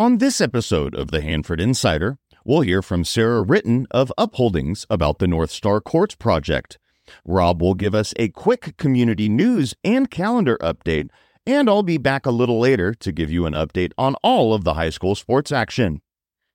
On 0.00 0.16
this 0.16 0.40
episode 0.40 0.94
of 0.94 1.10
the 1.10 1.20
Hanford 1.20 1.60
Insider, 1.60 2.16
we'll 2.42 2.62
hear 2.62 2.80
from 2.80 3.04
Sarah 3.04 3.42
Ritten 3.42 3.86
of 3.90 4.10
Upholdings 4.16 4.86
about 4.88 5.18
the 5.18 5.26
North 5.26 5.50
Star 5.50 5.78
Courts 5.78 6.14
project. 6.14 6.78
Rob 7.22 7.60
will 7.60 7.74
give 7.74 7.94
us 7.94 8.14
a 8.16 8.28
quick 8.30 8.78
community 8.78 9.28
news 9.28 9.74
and 9.84 10.10
calendar 10.10 10.56
update, 10.62 11.10
and 11.44 11.68
I'll 11.68 11.82
be 11.82 11.98
back 11.98 12.24
a 12.24 12.30
little 12.30 12.58
later 12.58 12.94
to 12.94 13.12
give 13.12 13.30
you 13.30 13.44
an 13.44 13.52
update 13.52 13.92
on 13.98 14.14
all 14.22 14.54
of 14.54 14.64
the 14.64 14.72
high 14.72 14.88
school 14.88 15.14
sports 15.14 15.52
action. 15.52 16.00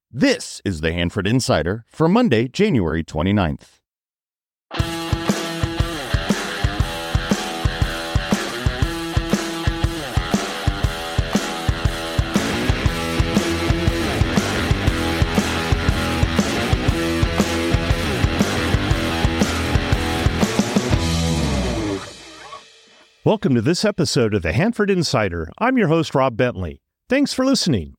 This 0.10 0.60
is 0.66 0.82
the 0.82 0.94
Hanford 0.94 1.28
Insider 1.28 1.86
for 1.88 2.10
Monday, 2.10 2.48
January 2.48 3.04
29th. 3.04 3.85
Welcome 23.26 23.56
to 23.56 23.62
this 23.64 23.84
episode 23.84 24.36
of 24.36 24.44
the 24.44 24.54
Hanford 24.54 24.92
Insider. 24.92 25.50
I'm 25.58 25.80
your 25.80 25.88
host, 25.88 26.14
Rob 26.14 26.38
Bentley. 26.38 26.80
Thanks 27.10 27.34
for 27.34 27.44
listening. 27.44 27.96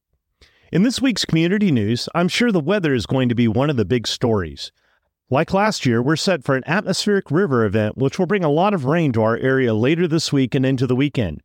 In 0.71 0.85
this 0.85 1.03
week's 1.03 1.25
community 1.25 1.73
news, 1.73 2.09
I'm 2.15 2.29
sure 2.29 2.53
the 2.53 2.61
weather 2.61 2.95
is 2.95 3.07
going 3.07 3.29
to 3.29 3.35
be 3.35 3.49
one 3.49 3.69
of 3.69 3.77
the 3.77 3.85
big 3.85 4.07
stories. 4.07 4.71
Like 5.29 5.53
last 5.53 5.85
year, 5.85 6.01
we're 6.01 6.15
set 6.15 6.45
for 6.45 6.55
an 6.55 6.63
atmospheric 6.65 7.29
river 7.33 7.65
event, 7.65 7.99
which 7.99 8.21
will 8.21 8.27
bring 8.27 8.45
a 8.45 8.49
lot 8.49 8.73
of 8.73 8.85
rain 8.85 9.11
to 9.15 9.23
our 9.23 9.37
area 9.37 9.75
later 9.75 10.07
this 10.07 10.33
week 10.33 10.55
and 10.55 10.65
into 10.65 10.87
the 10.87 10.95
weekend. 10.95 11.41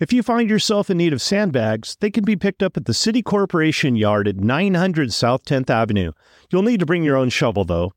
If 0.00 0.10
you 0.10 0.22
find 0.22 0.48
yourself 0.48 0.88
in 0.88 0.96
need 0.96 1.12
of 1.12 1.20
sandbags, 1.20 1.98
they 2.00 2.10
can 2.10 2.24
be 2.24 2.34
picked 2.34 2.62
up 2.62 2.78
at 2.78 2.86
the 2.86 2.94
City 2.94 3.20
Corporation 3.20 3.94
Yard 3.94 4.26
at 4.26 4.36
900 4.36 5.12
South 5.12 5.44
10th 5.44 5.68
Avenue. 5.68 6.12
You'll 6.50 6.62
need 6.62 6.80
to 6.80 6.86
bring 6.86 7.04
your 7.04 7.16
own 7.16 7.28
shovel, 7.28 7.66
though. 7.66 7.92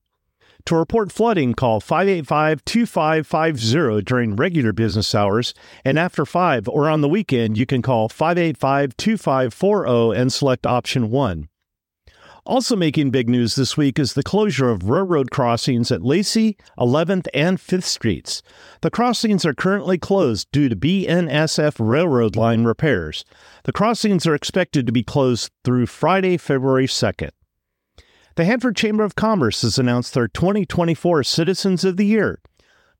To 0.65 0.75
report 0.75 1.11
flooding, 1.11 1.53
call 1.53 1.79
585 1.79 2.63
2550 2.65 4.01
during 4.03 4.35
regular 4.35 4.73
business 4.73 5.15
hours, 5.15 5.53
and 5.83 5.97
after 5.97 6.25
5 6.25 6.67
or 6.67 6.89
on 6.89 7.01
the 7.01 7.09
weekend, 7.09 7.57
you 7.57 7.65
can 7.65 7.81
call 7.81 8.09
585 8.09 8.95
2540 8.95 10.19
and 10.19 10.31
select 10.31 10.65
option 10.65 11.09
1. 11.09 11.47
Also 12.43 12.75
making 12.75 13.11
big 13.11 13.29
news 13.29 13.53
this 13.53 13.77
week 13.77 13.99
is 13.99 14.13
the 14.13 14.23
closure 14.23 14.69
of 14.69 14.89
railroad 14.89 15.29
crossings 15.29 15.91
at 15.91 16.01
Lacey, 16.01 16.57
11th, 16.77 17.27
and 17.35 17.59
5th 17.59 17.83
Streets. 17.83 18.41
The 18.81 18.89
crossings 18.89 19.45
are 19.45 19.53
currently 19.53 19.99
closed 19.99 20.47
due 20.51 20.67
to 20.67 20.75
BNSF 20.75 21.75
railroad 21.79 22.35
line 22.35 22.63
repairs. 22.63 23.25
The 23.65 23.71
crossings 23.71 24.25
are 24.25 24.33
expected 24.33 24.87
to 24.87 24.91
be 24.91 25.03
closed 25.03 25.51
through 25.63 25.85
Friday, 25.85 26.37
February 26.37 26.87
2nd. 26.87 27.29
The 28.41 28.45
Hanford 28.45 28.75
Chamber 28.75 29.03
of 29.03 29.13
Commerce 29.13 29.61
has 29.61 29.77
announced 29.77 30.15
their 30.15 30.27
2024 30.27 31.21
Citizens 31.21 31.83
of 31.83 31.95
the 31.95 32.07
Year. 32.07 32.41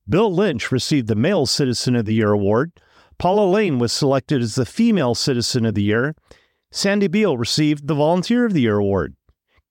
Bill 0.08 0.31
Lynch 0.31 0.72
received 0.72 1.08
the 1.08 1.16
Male 1.16 1.47
Citizen 1.47 1.95
of 1.95 2.06
the 2.06 2.14
Year 2.14 2.31
award. 2.31 2.73
Paula 3.17 3.50
Lane 3.50 3.80
was 3.80 3.92
selected 3.92 4.44
as 4.44 4.53
the 4.53 4.67
Female 4.67 5.16
Citizen 5.16 5.66
of 5.66 5.73
the 5.73 5.81
Year. 5.81 6.14
Sandy 6.69 7.08
Beal 7.08 7.39
received 7.39 7.88
the 7.88 7.95
Volunteer 7.95 8.45
of 8.45 8.53
the 8.53 8.62
Year 8.62 8.78
award. 8.78 9.16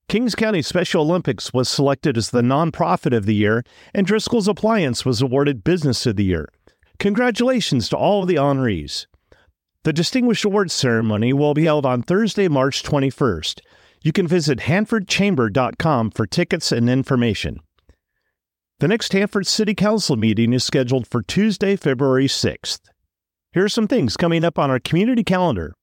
Kings 0.08 0.34
County 0.34 0.60
Special 0.60 1.02
Olympics 1.02 1.52
was 1.52 1.68
selected 1.68 2.18
as 2.18 2.30
the 2.30 2.42
Nonprofit 2.42 3.16
of 3.16 3.24
the 3.24 3.36
Year, 3.36 3.62
and 3.94 4.04
Driscoll's 4.04 4.48
Appliance 4.48 5.04
was 5.04 5.22
awarded 5.22 5.62
Business 5.62 6.04
of 6.04 6.16
the 6.16 6.24
Year. 6.24 6.48
Congratulations 6.98 7.88
to 7.90 7.96
all 7.96 8.22
of 8.22 8.28
the 8.28 8.34
honorees. 8.34 9.06
The 9.84 9.92
Distinguished 9.92 10.44
Awards 10.44 10.72
ceremony 10.72 11.32
will 11.32 11.54
be 11.54 11.66
held 11.66 11.86
on 11.86 12.02
Thursday, 12.02 12.48
March 12.48 12.82
21st. 12.82 13.60
You 14.02 14.12
can 14.12 14.26
visit 14.26 14.60
hanfordchamber.com 14.60 16.10
for 16.12 16.26
tickets 16.26 16.72
and 16.72 16.88
information. 16.88 17.60
The 18.78 18.88
next 18.88 19.12
Hanford 19.12 19.46
City 19.46 19.74
Council 19.74 20.16
meeting 20.16 20.54
is 20.54 20.64
scheduled 20.64 21.06
for 21.06 21.22
Tuesday, 21.22 21.76
February 21.76 22.26
6th. 22.26 22.80
Here 23.52 23.64
are 23.64 23.68
some 23.68 23.86
things 23.86 24.16
coming 24.16 24.42
up 24.42 24.58
on 24.58 24.70
our 24.70 24.80
community 24.80 25.22
calendar. 25.22 25.74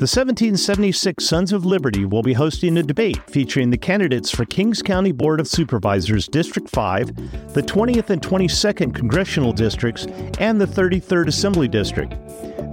The 0.00 0.04
1776 0.04 1.22
Sons 1.22 1.52
of 1.52 1.66
Liberty 1.66 2.06
will 2.06 2.22
be 2.22 2.32
hosting 2.32 2.78
a 2.78 2.82
debate 2.82 3.18
featuring 3.28 3.68
the 3.68 3.76
candidates 3.76 4.30
for 4.30 4.46
Kings 4.46 4.80
County 4.80 5.12
Board 5.12 5.40
of 5.40 5.46
Supervisors 5.46 6.26
District 6.26 6.70
5, 6.70 7.52
the 7.52 7.62
20th 7.62 8.08
and 8.08 8.22
22nd 8.22 8.94
Congressional 8.94 9.52
Districts, 9.52 10.06
and 10.38 10.58
the 10.58 10.64
33rd 10.64 11.26
Assembly 11.26 11.68
District. 11.68 12.12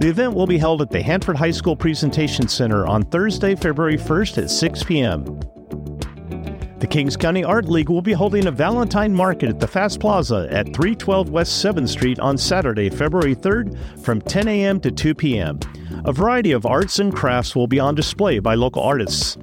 The 0.00 0.08
event 0.08 0.32
will 0.32 0.46
be 0.46 0.56
held 0.56 0.80
at 0.80 0.88
the 0.88 1.02
Hanford 1.02 1.36
High 1.36 1.50
School 1.50 1.76
Presentation 1.76 2.48
Center 2.48 2.86
on 2.86 3.02
Thursday, 3.02 3.54
February 3.54 3.98
1st 3.98 4.44
at 4.44 4.50
6 4.50 4.84
p.m. 4.84 5.38
The 6.78 6.86
Kings 6.86 7.16
County 7.16 7.42
Art 7.42 7.64
League 7.64 7.88
will 7.88 8.02
be 8.02 8.12
holding 8.12 8.46
a 8.46 8.52
Valentine 8.52 9.12
Market 9.12 9.48
at 9.48 9.58
the 9.58 9.66
Fast 9.66 9.98
Plaza 9.98 10.46
at 10.48 10.66
312 10.66 11.28
West 11.28 11.64
7th 11.64 11.88
Street 11.88 12.20
on 12.20 12.38
Saturday, 12.38 12.88
February 12.88 13.34
3rd 13.34 13.76
from 13.98 14.20
10 14.20 14.46
a.m. 14.46 14.78
to 14.80 14.92
2 14.92 15.12
p.m. 15.12 15.58
A 16.04 16.12
variety 16.12 16.52
of 16.52 16.66
arts 16.66 17.00
and 17.00 17.12
crafts 17.12 17.56
will 17.56 17.66
be 17.66 17.80
on 17.80 17.96
display 17.96 18.38
by 18.38 18.54
local 18.54 18.80
artists. 18.80 19.36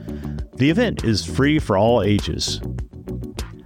The 0.56 0.70
event 0.70 1.04
is 1.04 1.26
free 1.26 1.60
for 1.60 1.78
all 1.78 2.02
ages. 2.02 2.62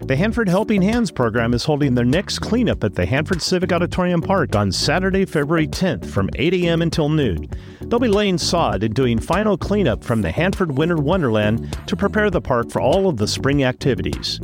The 0.02 0.16
Hanford 0.16 0.50
Helping 0.50 0.82
Hands 0.82 1.12
program 1.12 1.54
is 1.54 1.64
holding 1.64 1.94
their 1.94 2.04
next 2.04 2.40
cleanup 2.40 2.84
at 2.84 2.96
the 2.96 3.06
Hanford 3.06 3.44
Civic 3.44 3.72
Auditorium 3.72 4.24
Park 4.24 4.56
on 4.56 4.72
Saturday, 4.72 5.26
February 5.26 5.68
10th 5.68 6.08
from 6.08 6.32
8 6.38 6.56
a.m. 6.56 6.82
until 6.82 7.10
noon. 7.10 7.48
They'll 7.90 8.00
be 8.00 8.08
laying 8.08 8.38
sod 8.38 8.84
and 8.84 8.94
doing 8.94 9.20
final 9.20 9.58
cleanup 9.58 10.04
from 10.04 10.22
the 10.22 10.32
Hanford 10.32 10.78
Winter 10.78 10.98
Wonderland 10.98 11.76
to 11.88 11.96
prepare 11.96 12.30
the 12.30 12.40
park 12.40 12.70
for 12.70 12.80
all 12.80 13.10
of 13.10 13.18
the 13.18 13.28
spring 13.28 13.64
activities. 13.64 14.40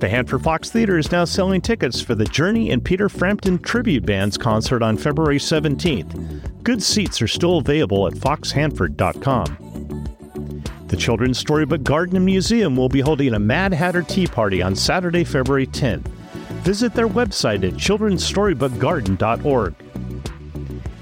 The 0.00 0.08
Hanford 0.08 0.42
Fox 0.42 0.68
Theater 0.68 0.98
is 0.98 1.12
now 1.12 1.24
selling 1.24 1.60
tickets 1.60 2.00
for 2.00 2.16
the 2.16 2.24
Journey 2.24 2.72
and 2.72 2.84
Peter 2.84 3.08
Frampton 3.08 3.60
Tribute 3.60 4.04
Band's 4.04 4.36
concert 4.36 4.82
on 4.82 4.96
February 4.96 5.38
17th. 5.38 6.64
Good 6.64 6.82
seats 6.82 7.22
are 7.22 7.28
still 7.28 7.58
available 7.58 8.08
at 8.08 8.14
foxhanford.com. 8.14 9.58
The 10.88 10.96
Children's 10.96 11.38
Storybook 11.38 11.84
Garden 11.84 12.16
and 12.16 12.26
Museum 12.26 12.76
will 12.76 12.88
be 12.88 13.00
holding 13.00 13.34
a 13.34 13.38
Mad 13.38 13.72
Hatter 13.72 14.02
Tea 14.02 14.26
Party 14.26 14.60
on 14.60 14.74
Saturday, 14.74 15.22
February 15.22 15.68
10th. 15.68 16.08
Visit 16.64 16.94
their 16.94 17.08
website 17.08 17.62
at 17.64 17.74
children'sstorybookgarden.org. 17.74 19.74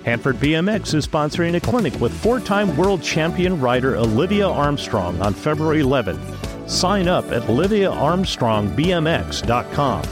Hanford 0.04 0.36
BMX 0.36 0.94
is 0.94 1.06
sponsoring 1.06 1.56
a 1.56 1.60
clinic 1.60 1.98
with 2.00 2.18
four 2.22 2.40
time 2.40 2.74
world 2.76 3.02
champion 3.02 3.60
rider 3.60 3.96
Olivia 3.96 4.48
Armstrong 4.48 5.20
on 5.20 5.34
February 5.34 5.82
11th. 5.82 6.68
Sign 6.68 7.08
up 7.08 7.24
at 7.32 7.42
oliviaarmstrongbmx.com. 7.42 10.02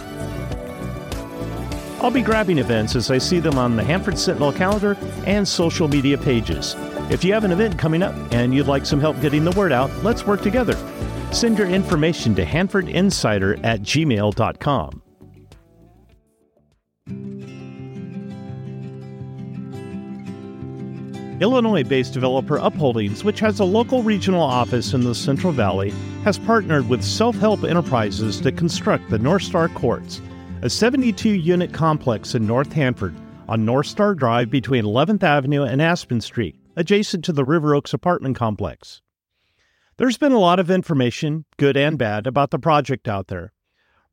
I'll 2.01 2.13
be 2.13 2.23
grabbing 2.23 2.59
events 2.59 2.95
as 2.95 3.11
I 3.11 3.19
see 3.19 3.41
them 3.41 3.59
on 3.59 3.75
the 3.77 3.83
Hanford 3.83 4.17
Sentinel 4.19 4.53
calendar 4.53 4.97
and 5.27 5.49
social 5.49 5.89
media 5.89 6.17
pages. 6.17 6.77
If 7.11 7.25
you 7.25 7.33
have 7.33 7.43
an 7.45 7.51
event 7.53 7.79
coming 7.79 8.03
up 8.03 8.15
and 8.33 8.55
you'd 8.55 8.69
like 8.69 8.87
some 8.87 9.01
help 9.01 9.21
getting 9.21 9.45
the 9.45 9.51
word 9.53 9.73
out, 9.73 9.91
let's 10.05 10.27
work 10.27 10.43
together. 10.43 10.77
Send 11.33 11.59
your 11.59 11.69
information 11.69 12.35
to 12.37 12.45
hanfordinsider 12.45 13.59
at 13.65 13.83
gmail.com. 13.83 15.03
Illinois 21.41 21.85
based 21.85 22.15
developer 22.15 22.59
Upholdings, 22.59 23.23
which 23.23 23.39
has 23.41 23.61
a 23.61 23.65
local 23.65 24.03
regional 24.03 24.43
office 24.43 24.93
in 24.93 25.03
the 25.03 25.15
Central 25.15 25.53
Valley, 25.53 25.91
has 26.25 26.39
partnered 26.39 26.89
with 26.89 27.05
Self 27.05 27.37
Help 27.37 27.63
Enterprises 27.63 28.41
to 28.41 28.51
construct 28.51 29.09
the 29.09 29.19
North 29.19 29.43
Star 29.43 29.69
Courts, 29.69 30.21
a 30.63 30.71
72 30.71 31.31
unit 31.31 31.73
complex 31.73 32.35
in 32.35 32.47
North 32.47 32.73
Hanford 32.73 33.15
on 33.49 33.65
North 33.65 33.87
Star 33.87 34.15
Drive 34.15 34.51
between 34.51 34.85
11th 34.85 35.23
Avenue 35.23 35.63
and 35.63 35.81
Aspen 35.81 36.21
Street 36.21 36.57
adjacent 36.77 37.25
to 37.25 37.33
the 37.33 37.45
River 37.45 37.75
Oaks 37.75 37.93
apartment 37.93 38.37
complex. 38.37 39.03
There's 39.97 40.19
been 40.19 40.33
a 40.33 40.39
lot 40.39 40.61
of 40.61 40.71
information, 40.71 41.45
good 41.57 41.77
and 41.77 41.99
bad, 41.99 42.27
about 42.27 42.51
the 42.51 42.59
project 42.59 43.09
out 43.09 43.27
there. 43.27 43.53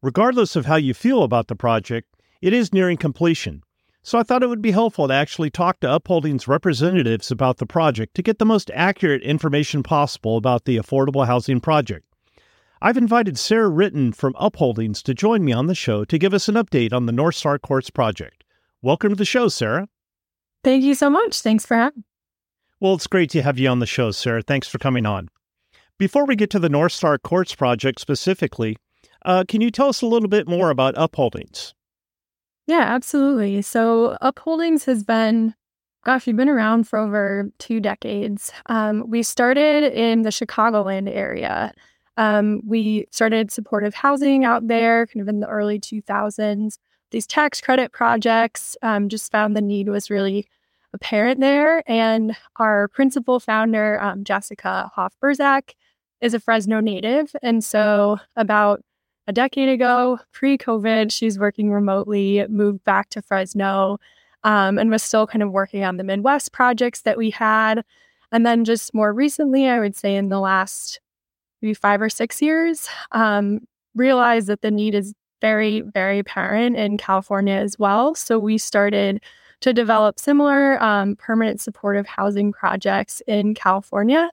Regardless 0.02 0.56
of 0.56 0.66
how 0.66 0.76
you 0.76 0.94
feel 0.94 1.22
about 1.22 1.48
the 1.48 1.56
project, 1.56 2.08
it 2.42 2.54
is 2.54 2.74
nearing 2.74 2.98
completion. 2.98 3.62
So 4.06 4.20
I 4.20 4.24
thought 4.24 4.44
it 4.44 4.50
would 4.50 4.62
be 4.62 4.70
helpful 4.70 5.08
to 5.08 5.14
actually 5.16 5.50
talk 5.50 5.80
to 5.80 5.92
Upholding's 5.92 6.48
representatives 6.48 7.32
about 7.32 7.58
the 7.58 7.66
project 7.66 8.14
to 8.14 8.22
get 8.22 8.38
the 8.38 8.46
most 8.46 8.70
accurate 8.76 9.24
information 9.24 9.82
possible 9.82 10.38
about 10.38 10.66
the 10.66 10.78
affordable 10.78 11.26
housing 11.26 11.60
project. 11.60 12.06
I've 12.84 12.98
invited 12.98 13.40
Sarah 13.40 13.68
Ritten 13.68 14.14
from 14.14 14.36
Upholdings 14.36 15.02
to 15.02 15.16
join 15.16 15.44
me 15.44 15.54
on 15.54 15.66
the 15.66 15.74
show 15.74 16.06
to 16.06 16.20
give 16.20 16.36
us 16.36 16.48
an 16.48 16.54
update 16.54 16.94
on 16.94 17.08
the 17.08 17.12
North 17.12 17.34
Star 17.34 17.58
Courts 17.58 17.90
project. 17.90 18.44
Welcome 18.84 19.10
to 19.10 19.16
the 19.16 19.26
show, 19.26 19.48
Sarah. 19.48 19.88
Thank 20.64 20.84
you 20.84 20.94
so 20.94 21.10
much. 21.10 21.42
Thanks 21.42 21.66
for 21.66 21.76
having 21.76 22.04
well, 22.80 22.94
it's 22.94 23.08
great 23.08 23.32
to 23.32 23.42
have 23.42 23.58
you 23.58 23.70
on 23.70 23.80
the 23.80 23.88
show, 23.88 24.12
Sarah. 24.12 24.44
Thanks 24.44 24.68
for 24.68 24.78
coming 24.78 25.08
on. 25.08 25.30
Before 25.98 26.26
we 26.26 26.36
get 26.36 26.52
to 26.52 26.60
the 26.60 26.70
North 26.70 26.92
Star 26.92 27.18
Courts 27.18 27.56
project 27.56 28.00
specifically, 28.00 28.78
uh, 29.24 29.46
can 29.48 29.62
you 29.62 29.72
tell 29.72 29.88
us 29.88 30.04
a 30.04 30.06
little 30.06 30.30
bit 30.30 30.48
more 30.48 30.70
about 30.70 30.94
Upholdings? 30.94 31.74
Yeah, 32.68 32.82
absolutely. 32.82 33.62
So, 33.62 34.18
Upholdings 34.22 34.86
has 34.86 35.04
been 35.04 35.54
gosh, 36.04 36.28
we've 36.28 36.38
been 36.38 36.50
around 36.50 36.88
for 36.88 37.00
over 37.00 37.50
two 37.58 37.80
decades. 37.80 38.52
Um, 38.68 39.04
we 39.10 39.24
started 39.24 39.92
in 39.92 40.22
the 40.22 40.30
Chicagoland 40.30 41.10
area. 41.12 41.74
Um, 42.18 42.62
we 42.64 43.08
started 43.12 43.52
supportive 43.52 43.96
housing 43.96 44.46
out 44.46 44.68
there 44.68 45.08
kind 45.08 45.22
of 45.22 45.28
in 45.28 45.40
the 45.40 45.48
early 45.48 45.80
2000s. 45.80 46.78
These 47.10 47.26
tax 47.26 47.60
credit 47.60 47.92
projects 47.92 48.78
um, 48.84 49.10
just 49.10 49.32
found 49.32 49.56
the 49.56 49.62
need 49.62 49.90
was 49.90 50.12
really 50.12 50.48
apparent 50.94 51.40
there. 51.40 51.82
And 51.90 52.38
our 52.58 52.88
principal 52.90 53.40
founder, 53.40 54.00
um, 54.00 54.24
Jessica 54.24 54.92
Hoff-Berzac, 54.94 55.74
is 56.22 56.36
a 56.36 56.40
Fresno 56.40 56.80
native. 56.82 57.36
And 57.42 57.64
so 57.64 58.20
about 58.36 58.84
a 59.28 59.34
decade 59.34 59.70
ago, 59.70 60.20
pre 60.32 60.58
COVID, 60.58 61.12
she's 61.12 61.40
working 61.40 61.72
remotely, 61.72 62.46
moved 62.48 62.84
back 62.84 63.10
to 63.10 63.22
Fresno, 63.22 63.98
um, 64.44 64.78
and 64.78 64.92
was 64.92 65.04
still 65.04 65.26
kind 65.26 65.42
of 65.42 65.52
working 65.52 65.84
on 65.84 65.98
the 65.98 66.04
Midwest 66.04 66.52
projects 66.52 67.02
that 67.02 67.18
we 67.18 67.32
had. 67.32 67.84
And 68.32 68.46
then 68.46 68.66
just 68.66 68.94
more 68.94 69.14
recently, 69.14 69.68
I 69.68 69.80
would 69.80 69.96
say 69.96 70.16
in 70.16 70.30
the 70.30 70.40
last 70.40 71.00
maybe 71.62 71.74
five 71.74 72.02
or 72.02 72.10
six 72.10 72.42
years, 72.42 72.88
um, 73.12 73.62
realized 73.96 74.48
that 74.48 74.62
the 74.62 74.72
need 74.72 74.94
is 74.94 75.14
very, 75.42 75.82
very 75.82 76.20
apparent 76.20 76.76
in 76.76 76.98
California 76.98 77.56
as 77.56 77.80
well. 77.80 78.16
So 78.16 78.38
we 78.38 78.58
started 78.58 79.22
to 79.62 79.74
develop 79.74 80.20
similar 80.20 80.82
um, 80.84 81.16
permanent 81.16 81.62
supportive 81.62 82.06
housing 82.06 82.52
projects 82.52 83.22
in 83.28 83.54
California. 83.56 84.30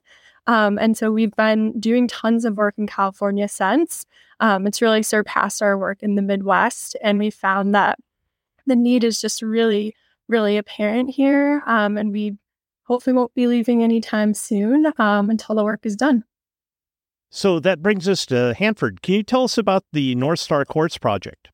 Um, 0.47 0.77
and 0.77 0.97
so 0.97 1.11
we've 1.11 1.35
been 1.35 1.79
doing 1.79 2.07
tons 2.07 2.45
of 2.45 2.57
work 2.57 2.75
in 2.77 2.87
California 2.87 3.47
since. 3.47 4.05
Um, 4.39 4.67
it's 4.67 4.81
really 4.81 5.03
surpassed 5.03 5.61
our 5.61 5.77
work 5.77 6.03
in 6.03 6.15
the 6.15 6.21
Midwest. 6.21 6.95
And 7.01 7.19
we 7.19 7.29
found 7.29 7.73
that 7.75 7.97
the 8.65 8.75
need 8.75 9.03
is 9.03 9.21
just 9.21 9.41
really, 9.41 9.95
really 10.27 10.57
apparent 10.57 11.11
here. 11.11 11.63
Um, 11.65 11.97
and 11.97 12.11
we 12.11 12.37
hopefully 12.83 13.15
won't 13.15 13.33
be 13.33 13.47
leaving 13.47 13.83
anytime 13.83 14.33
soon 14.33 14.91
um, 14.97 15.29
until 15.29 15.55
the 15.55 15.63
work 15.63 15.85
is 15.85 15.95
done. 15.95 16.23
So 17.29 17.59
that 17.61 17.81
brings 17.81 18.07
us 18.07 18.25
to 18.27 18.53
Hanford. 18.53 19.01
Can 19.01 19.15
you 19.15 19.23
tell 19.23 19.45
us 19.45 19.57
about 19.57 19.85
the 19.91 20.13
North 20.15 20.39
Star 20.39 20.65
Courts 20.65 20.97
project? 20.97 21.49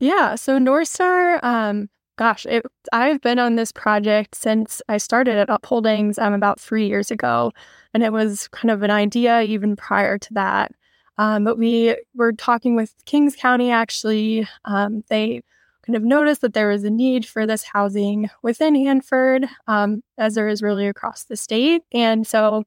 Yeah, 0.00 0.34
so 0.34 0.58
North 0.58 0.88
Star, 0.88 1.44
um, 1.44 1.88
gosh, 2.16 2.46
it, 2.46 2.64
I've 2.92 3.20
been 3.20 3.38
on 3.38 3.56
this 3.56 3.72
project 3.72 4.34
since 4.34 4.80
I 4.88 4.98
started 4.98 5.36
at 5.36 5.48
Upholdings 5.48 6.18
um, 6.18 6.32
about 6.32 6.60
three 6.60 6.86
years 6.86 7.10
ago. 7.10 7.52
And 7.92 8.02
it 8.02 8.12
was 8.12 8.48
kind 8.48 8.70
of 8.70 8.82
an 8.82 8.90
idea 8.90 9.42
even 9.42 9.76
prior 9.76 10.18
to 10.18 10.34
that. 10.34 10.72
Um, 11.18 11.44
but 11.44 11.58
we 11.58 11.96
were 12.14 12.32
talking 12.32 12.74
with 12.76 12.94
Kings 13.04 13.36
County 13.36 13.70
actually. 13.70 14.48
Um, 14.64 15.04
they 15.08 15.42
kind 15.86 15.96
of 15.96 16.02
noticed 16.02 16.40
that 16.40 16.54
there 16.54 16.68
was 16.68 16.84
a 16.84 16.90
need 16.90 17.26
for 17.26 17.46
this 17.46 17.62
housing 17.62 18.30
within 18.42 18.74
Hanford, 18.74 19.46
um, 19.66 20.02
as 20.18 20.34
there 20.34 20.48
is 20.48 20.62
really 20.62 20.88
across 20.88 21.24
the 21.24 21.36
state. 21.36 21.82
And 21.92 22.26
so 22.26 22.64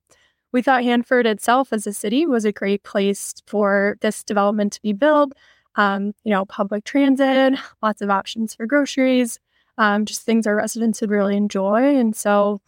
we 0.52 0.62
thought 0.62 0.84
Hanford 0.84 1.26
itself 1.26 1.74
as 1.74 1.88
a 1.88 1.94
city 1.94 2.26
was 2.26 2.46
a 2.46 2.52
great 2.52 2.84
place 2.84 3.34
for 3.48 3.98
this 4.02 4.24
development 4.24 4.74
to 4.74 4.82
be 4.82 4.94
built. 4.94 5.34
Um, 5.77 6.13
you 6.24 6.31
know, 6.31 6.45
public 6.45 6.83
transit, 6.83 7.57
lots 7.81 8.01
of 8.01 8.09
options 8.09 8.56
for 8.56 8.65
groceries, 8.65 9.39
um, 9.77 10.06
just 10.06 10.24
things 10.24 10.45
our 10.47 10.56
residents 10.56 11.01
would 11.01 11.12
really 11.12 11.38
enjoy. 11.38 11.95
And 11.97 12.15
so 12.15 12.62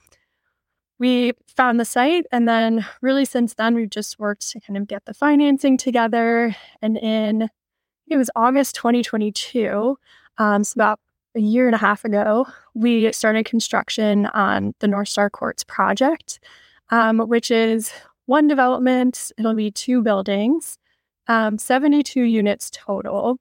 we 1.00 1.34
found 1.56 1.80
the 1.80 1.86
site. 1.86 2.26
And 2.32 2.48
then, 2.48 2.86
really, 3.02 3.26
since 3.26 3.56
then, 3.56 3.74
we've 3.74 3.90
just 3.90 4.20
worked 4.20 4.50
to 4.52 4.60
kind 4.60 4.78
of 4.78 4.88
get 4.88 5.06
the 5.06 5.14
financing 5.14 5.78
together. 5.78 6.56
And 6.82 6.98
in 6.98 7.50
it 8.08 8.18
was 8.18 8.30
August 8.36 8.76
2022, 8.76 9.98
um, 10.40 10.64
so 10.64 10.74
about 10.76 11.00
a 11.36 11.40
year 11.40 11.68
and 11.68 11.76
a 11.76 11.80
half 11.80 12.04
ago, 12.04 12.48
we 12.74 13.12
started 13.12 13.46
construction 13.46 14.26
on 14.28 14.74
the 14.80 14.88
North 14.88 15.10
Star 15.10 15.30
Courts 15.30 15.64
project, 15.64 16.40
um, 16.90 17.20
which 17.20 17.52
is 17.52 17.92
one 18.26 18.48
development. 18.48 19.32
It'll 19.38 19.54
be 19.54 19.70
two 19.70 20.02
buildings, 20.02 20.80
um, 21.30 21.58
72 21.58 22.22
units 22.22 22.70
total. 22.74 23.40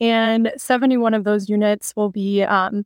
And 0.00 0.52
71 0.56 1.14
of 1.14 1.24
those 1.24 1.48
units 1.48 1.94
will 1.96 2.10
be 2.10 2.42
um, 2.42 2.84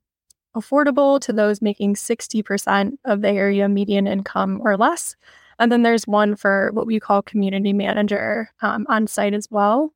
affordable 0.54 1.18
to 1.20 1.32
those 1.32 1.60
making 1.60 1.94
60% 1.94 2.92
of 3.04 3.22
the 3.22 3.30
area 3.30 3.68
median 3.68 4.06
income 4.06 4.60
or 4.62 4.76
less. 4.76 5.16
And 5.58 5.72
then 5.72 5.82
there's 5.82 6.06
one 6.06 6.36
for 6.36 6.70
what 6.72 6.86
we 6.86 7.00
call 7.00 7.22
community 7.22 7.72
manager 7.72 8.50
um, 8.62 8.86
on 8.88 9.06
site 9.06 9.34
as 9.34 9.48
well. 9.50 9.92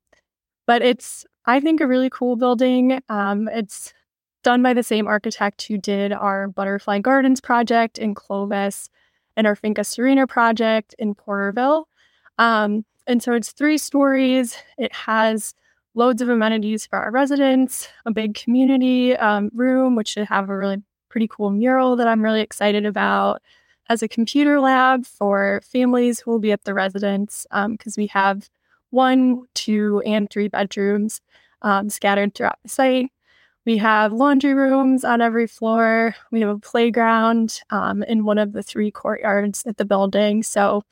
But 0.65 0.81
it's, 0.81 1.25
I 1.45 1.59
think, 1.59 1.79
a 1.79 1.87
really 1.87 2.09
cool 2.09 2.35
building. 2.35 3.01
Um, 3.09 3.47
it's 3.51 3.93
done 4.43 4.61
by 4.61 4.73
the 4.73 4.83
same 4.83 5.07
architect 5.07 5.63
who 5.63 5.77
did 5.77 6.13
our 6.13 6.47
Butterfly 6.47 6.99
Gardens 6.99 7.41
project 7.41 7.97
in 7.97 8.13
Clovis 8.13 8.89
and 9.35 9.45
our 9.47 9.55
Finca 9.55 9.83
Serena 9.83 10.27
project 10.27 10.95
in 10.99 11.15
Porterville. 11.15 11.85
Um, 12.37 12.85
and 13.07 13.23
so 13.23 13.33
it's 13.33 13.51
three 13.51 13.77
stories. 13.77 14.57
It 14.77 14.93
has 14.93 15.53
loads 15.95 16.21
of 16.21 16.29
amenities 16.29 16.85
for 16.85 16.99
our 16.99 17.11
residents, 17.11 17.87
a 18.05 18.11
big 18.11 18.35
community 18.35 19.15
um, 19.17 19.49
room, 19.53 19.95
which 19.95 20.09
should 20.09 20.27
have 20.27 20.49
a 20.49 20.55
really 20.55 20.83
pretty 21.09 21.27
cool 21.27 21.49
mural 21.49 21.95
that 21.95 22.07
I'm 22.07 22.21
really 22.21 22.41
excited 22.41 22.85
about, 22.85 23.41
has 23.85 24.03
a 24.03 24.07
computer 24.07 24.59
lab 24.59 25.05
for 25.05 25.61
families 25.63 26.19
who 26.19 26.31
will 26.31 26.39
be 26.39 26.51
at 26.51 26.65
the 26.65 26.73
residence 26.73 27.47
because 27.49 27.97
um, 27.97 28.01
we 28.01 28.07
have 28.07 28.49
one, 28.89 29.43
two, 29.53 30.01
and 30.05 30.29
three 30.29 30.49
bedrooms 30.49 31.21
um, 31.61 31.89
scattered 31.89 32.35
throughout 32.35 32.59
the 32.61 32.69
site. 32.69 33.11
We 33.65 33.77
have 33.77 34.13
laundry 34.13 34.53
rooms 34.53 35.03
on 35.03 35.21
every 35.21 35.47
floor. 35.47 36.15
We 36.31 36.41
have 36.41 36.49
a 36.49 36.59
playground 36.59 37.61
um, 37.69 38.03
in 38.03 38.23
one 38.23 38.37
of 38.37 38.53
the 38.53 38.63
three 38.63 38.91
courtyards 38.91 39.65
at 39.65 39.77
the 39.77 39.85
building. 39.85 40.43
So 40.43 40.83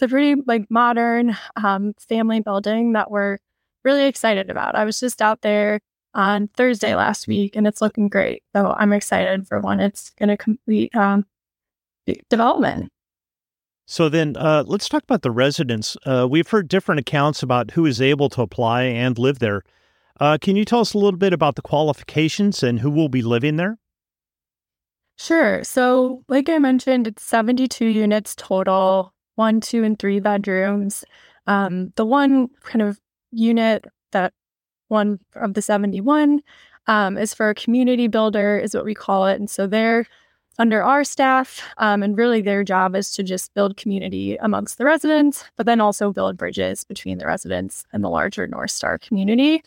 it's 0.00 0.10
a 0.10 0.14
pretty 0.14 0.40
like 0.46 0.70
modern 0.70 1.36
um, 1.62 1.92
family 1.98 2.40
building 2.40 2.94
that 2.94 3.10
we're 3.10 3.36
really 3.84 4.06
excited 4.06 4.48
about. 4.48 4.74
I 4.74 4.86
was 4.86 4.98
just 4.98 5.20
out 5.20 5.42
there 5.42 5.80
on 6.14 6.48
Thursday 6.48 6.94
last 6.94 7.28
week 7.28 7.54
and 7.54 7.66
it's 7.66 7.82
looking 7.82 8.08
great. 8.08 8.42
So 8.56 8.74
I'm 8.78 8.94
excited 8.94 9.46
for 9.46 9.60
when 9.60 9.78
it's 9.78 10.08
going 10.10 10.30
to 10.30 10.38
complete 10.38 10.96
um, 10.96 11.26
development. 12.30 12.90
So 13.86 14.08
then 14.08 14.36
uh, 14.38 14.64
let's 14.66 14.88
talk 14.88 15.02
about 15.02 15.20
the 15.20 15.30
residents. 15.30 15.98
Uh, 16.06 16.26
we've 16.30 16.48
heard 16.48 16.68
different 16.68 17.00
accounts 17.00 17.42
about 17.42 17.72
who 17.72 17.84
is 17.84 18.00
able 18.00 18.30
to 18.30 18.42
apply 18.42 18.84
and 18.84 19.18
live 19.18 19.38
there. 19.38 19.64
Uh, 20.18 20.38
can 20.40 20.56
you 20.56 20.64
tell 20.64 20.80
us 20.80 20.94
a 20.94 20.98
little 20.98 21.18
bit 21.18 21.34
about 21.34 21.56
the 21.56 21.62
qualifications 21.62 22.62
and 22.62 22.80
who 22.80 22.90
will 22.90 23.10
be 23.10 23.20
living 23.20 23.56
there? 23.56 23.76
Sure. 25.18 25.62
So, 25.62 26.24
like 26.28 26.48
I 26.48 26.58
mentioned, 26.58 27.06
it's 27.06 27.22
72 27.22 27.84
units 27.84 28.34
total, 28.34 29.12
one, 29.36 29.60
two, 29.60 29.84
and 29.84 29.98
three 29.98 30.20
bedrooms. 30.20 31.04
Um, 31.46 31.92
the 31.96 32.04
one 32.04 32.48
kind 32.62 32.82
of 32.82 33.00
unit, 33.32 33.86
that 34.12 34.32
one 34.88 35.18
of 35.34 35.54
the 35.54 35.62
71, 35.62 36.40
um, 36.86 37.16
is 37.16 37.34
for 37.34 37.50
a 37.50 37.54
community 37.54 38.08
builder, 38.08 38.58
is 38.58 38.74
what 38.74 38.84
we 38.84 38.94
call 38.94 39.26
it. 39.26 39.38
And 39.38 39.48
so 39.48 39.66
they're 39.66 40.06
under 40.58 40.82
our 40.82 41.04
staff, 41.04 41.66
um, 41.78 42.02
and 42.02 42.18
really 42.18 42.42
their 42.42 42.62
job 42.62 42.94
is 42.94 43.10
to 43.12 43.22
just 43.22 43.54
build 43.54 43.78
community 43.78 44.36
amongst 44.36 44.76
the 44.76 44.84
residents, 44.84 45.44
but 45.56 45.64
then 45.64 45.80
also 45.80 46.12
build 46.12 46.36
bridges 46.36 46.84
between 46.84 47.16
the 47.16 47.26
residents 47.26 47.84
and 47.92 48.04
the 48.04 48.10
larger 48.10 48.46
North 48.46 48.70
Star 48.70 48.98
community. 48.98 49.62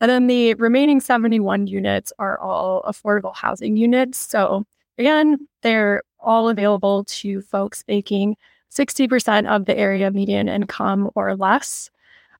And 0.00 0.10
then 0.10 0.26
the 0.26 0.54
remaining 0.54 1.00
71 1.00 1.68
units 1.68 2.12
are 2.18 2.38
all 2.40 2.82
affordable 2.82 3.34
housing 3.34 3.76
units. 3.76 4.18
So 4.18 4.66
again, 4.98 5.46
they're 5.62 6.02
all 6.18 6.48
available 6.48 7.04
to 7.04 7.40
folks 7.42 7.84
making 7.86 8.36
60% 8.74 9.48
of 9.48 9.66
the 9.66 9.76
area 9.76 10.10
median 10.10 10.48
income 10.48 11.10
or 11.14 11.36
less. 11.36 11.90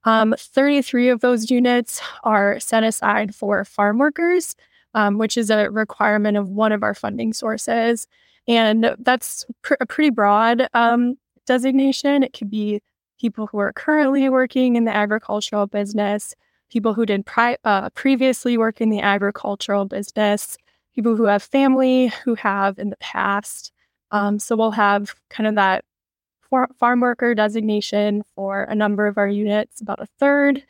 Um, 0.04 0.34
33 0.38 1.08
of 1.08 1.20
those 1.20 1.50
units 1.50 2.00
are 2.24 2.60
set 2.60 2.84
aside 2.84 3.34
for 3.34 3.64
farm 3.64 3.98
workers, 3.98 4.54
um, 4.92 5.18
which 5.18 5.36
is 5.36 5.50
a 5.50 5.70
requirement 5.70 6.36
of 6.36 6.50
one 6.50 6.72
of 6.72 6.82
our 6.82 6.94
funding 6.94 7.32
sources. 7.32 8.06
And 8.46 8.94
that's 8.98 9.46
pr- 9.62 9.74
a 9.80 9.86
pretty 9.86 10.10
broad 10.10 10.68
um, 10.74 11.16
designation. 11.46 12.22
It 12.22 12.34
could 12.34 12.50
be 12.50 12.80
people 13.18 13.46
who 13.46 13.58
are 13.58 13.72
currently 13.72 14.28
working 14.28 14.76
in 14.76 14.84
the 14.84 14.94
agricultural 14.94 15.66
business, 15.66 16.34
people 16.70 16.92
who 16.92 17.06
did 17.06 17.24
pri- 17.24 17.56
uh, 17.64 17.88
previously 17.90 18.58
work 18.58 18.80
in 18.80 18.90
the 18.90 19.00
agricultural 19.00 19.86
business, 19.86 20.58
people 20.94 21.16
who 21.16 21.24
have 21.24 21.42
family 21.42 22.12
who 22.24 22.34
have 22.34 22.78
in 22.78 22.90
the 22.90 22.96
past. 22.98 23.72
Um, 24.10 24.38
so 24.38 24.56
we'll 24.56 24.72
have 24.72 25.14
kind 25.30 25.46
of 25.46 25.54
that 25.54 25.84
farm 26.78 27.00
worker 27.00 27.34
designation 27.34 28.22
for 28.34 28.62
a 28.64 28.74
number 28.74 29.06
of 29.06 29.18
our 29.18 29.28
units, 29.28 29.80
about 29.80 30.00
a 30.00 30.06
third. 30.18 30.64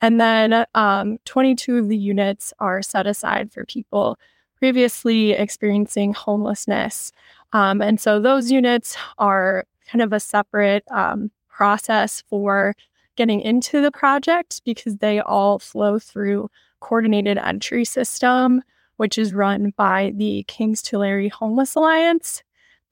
And 0.00 0.20
then 0.20 0.64
um, 0.74 1.18
22 1.24 1.78
of 1.78 1.88
the 1.88 1.96
units 1.96 2.52
are 2.58 2.82
set 2.82 3.06
aside 3.06 3.52
for 3.52 3.64
people 3.64 4.18
previously 4.56 5.32
experiencing 5.32 6.12
homelessness. 6.12 7.12
Um, 7.52 7.82
and 7.82 8.00
so 8.00 8.20
those 8.20 8.50
units 8.50 8.96
are 9.18 9.64
kind 9.90 10.02
of 10.02 10.12
a 10.12 10.20
separate 10.20 10.84
um, 10.90 11.30
process 11.48 12.22
for 12.28 12.74
getting 13.16 13.40
into 13.40 13.80
the 13.80 13.90
project 13.90 14.62
because 14.64 14.96
they 14.98 15.20
all 15.20 15.58
flow 15.58 15.98
through 15.98 16.50
coordinated 16.80 17.36
entry 17.38 17.84
system 17.84 18.62
which 19.00 19.16
is 19.16 19.32
run 19.32 19.72
by 19.78 20.12
the 20.14 20.44
Kings 20.46 20.82
Tulare 20.82 21.30
Homeless 21.30 21.74
Alliance. 21.74 22.42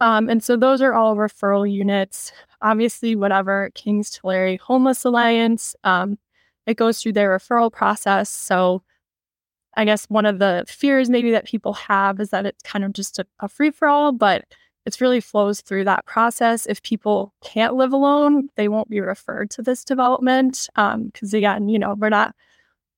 Um, 0.01 0.29
and 0.29 0.43
so 0.43 0.57
those 0.57 0.81
are 0.81 0.95
all 0.95 1.17
referral 1.17 1.71
units. 1.71 2.33
Obviously, 2.63 3.17
whatever 3.17 3.71
Kings 3.75 4.11
Tulare 4.11 4.57
Homeless 4.59 5.05
Alliance, 5.05 5.75
um, 5.85 6.19
it 6.67 6.77
goes 6.77 7.03
through 7.03 7.15
their 7.15 7.37
referral 7.37 7.73
process. 7.73 8.31
So 8.31 8.83
I 9.75 9.85
guess 9.85 10.07
one 10.07 10.27
of 10.27 10.39
the 10.39 10.65
fears 10.69 11.09
maybe 11.09 11.31
that 11.33 11.47
people 11.47 11.73
have 11.75 12.21
is 12.21 12.31
that 12.31 12.47
it's 12.47 12.63
kind 12.63 12.85
of 12.85 12.93
just 12.93 13.19
a, 13.19 13.27
a 13.41 13.49
free 13.49 13.71
for 13.71 13.89
all, 13.89 14.13
but 14.13 14.45
it 14.87 15.01
really 15.01 15.21
flows 15.21 15.61
through 15.61 15.85
that 15.85 16.07
process. 16.07 16.67
If 16.67 16.83
people 16.83 17.35
can't 17.45 17.75
live 17.75 17.93
alone, 17.93 18.49
they 18.57 18.69
won't 18.69 18.89
be 18.89 19.01
referred 19.01 19.51
to 19.51 19.63
this 19.63 19.85
development. 19.85 20.69
Because 20.75 21.35
um, 21.35 21.37
again, 21.37 21.69
you 21.69 21.79
know, 21.79 21.95
we're 21.95 22.09
not 22.09 22.35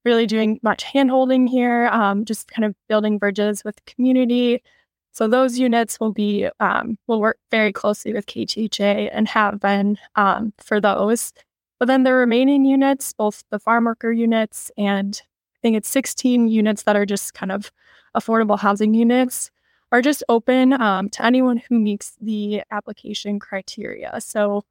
really 0.05 0.27
doing 0.27 0.61
much 0.63 0.85
handholding 0.85 1.49
here, 1.49 1.89
um, 1.89 2.25
just 2.25 2.49
kind 2.49 2.65
of 2.65 2.75
building 2.89 3.19
bridges 3.19 3.65
with 3.65 3.85
community. 3.87 4.63
So 5.13 5.27
those 5.27 5.59
units 5.59 5.99
will 5.99 6.13
be 6.13 6.49
um, 6.61 6.99
will 7.07 7.21
work 7.21 7.39
very 7.51 7.73
closely 7.73 8.13
with 8.13 8.27
KTHA 8.27 9.11
and 9.13 9.29
have 9.29 9.61
been 9.61 9.99
um, 10.17 10.53
for 10.59 10.81
those. 10.81 11.33
But 11.79 11.87
then 11.87 12.05
the 12.05 12.13
remaining 12.13 12.65
units, 12.65 13.13
both 13.13 13.43
the 13.51 13.59
farm 13.59 13.85
worker 13.85 14.13
units 14.13 14.71
and 14.77 15.21
I 15.57 15.59
think 15.63 15.77
it's 15.77 15.89
16 15.89 16.49
units 16.49 16.85
that 16.85 16.97
are 16.97 17.07
just 17.07 17.35
kind 17.35 17.53
of 17.53 17.71
affordable 18.17 18.59
housing 18.59 18.95
units, 18.95 19.51
are 19.93 20.03
just 20.03 20.23
open 20.29 20.73
um, 20.73 21.09
to 21.11 21.25
anyone 21.25 21.57
who 21.57 21.79
meets 21.79 22.17
the 22.21 22.63
application 22.71 23.39
criteria. 23.39 24.21
So 24.21 24.65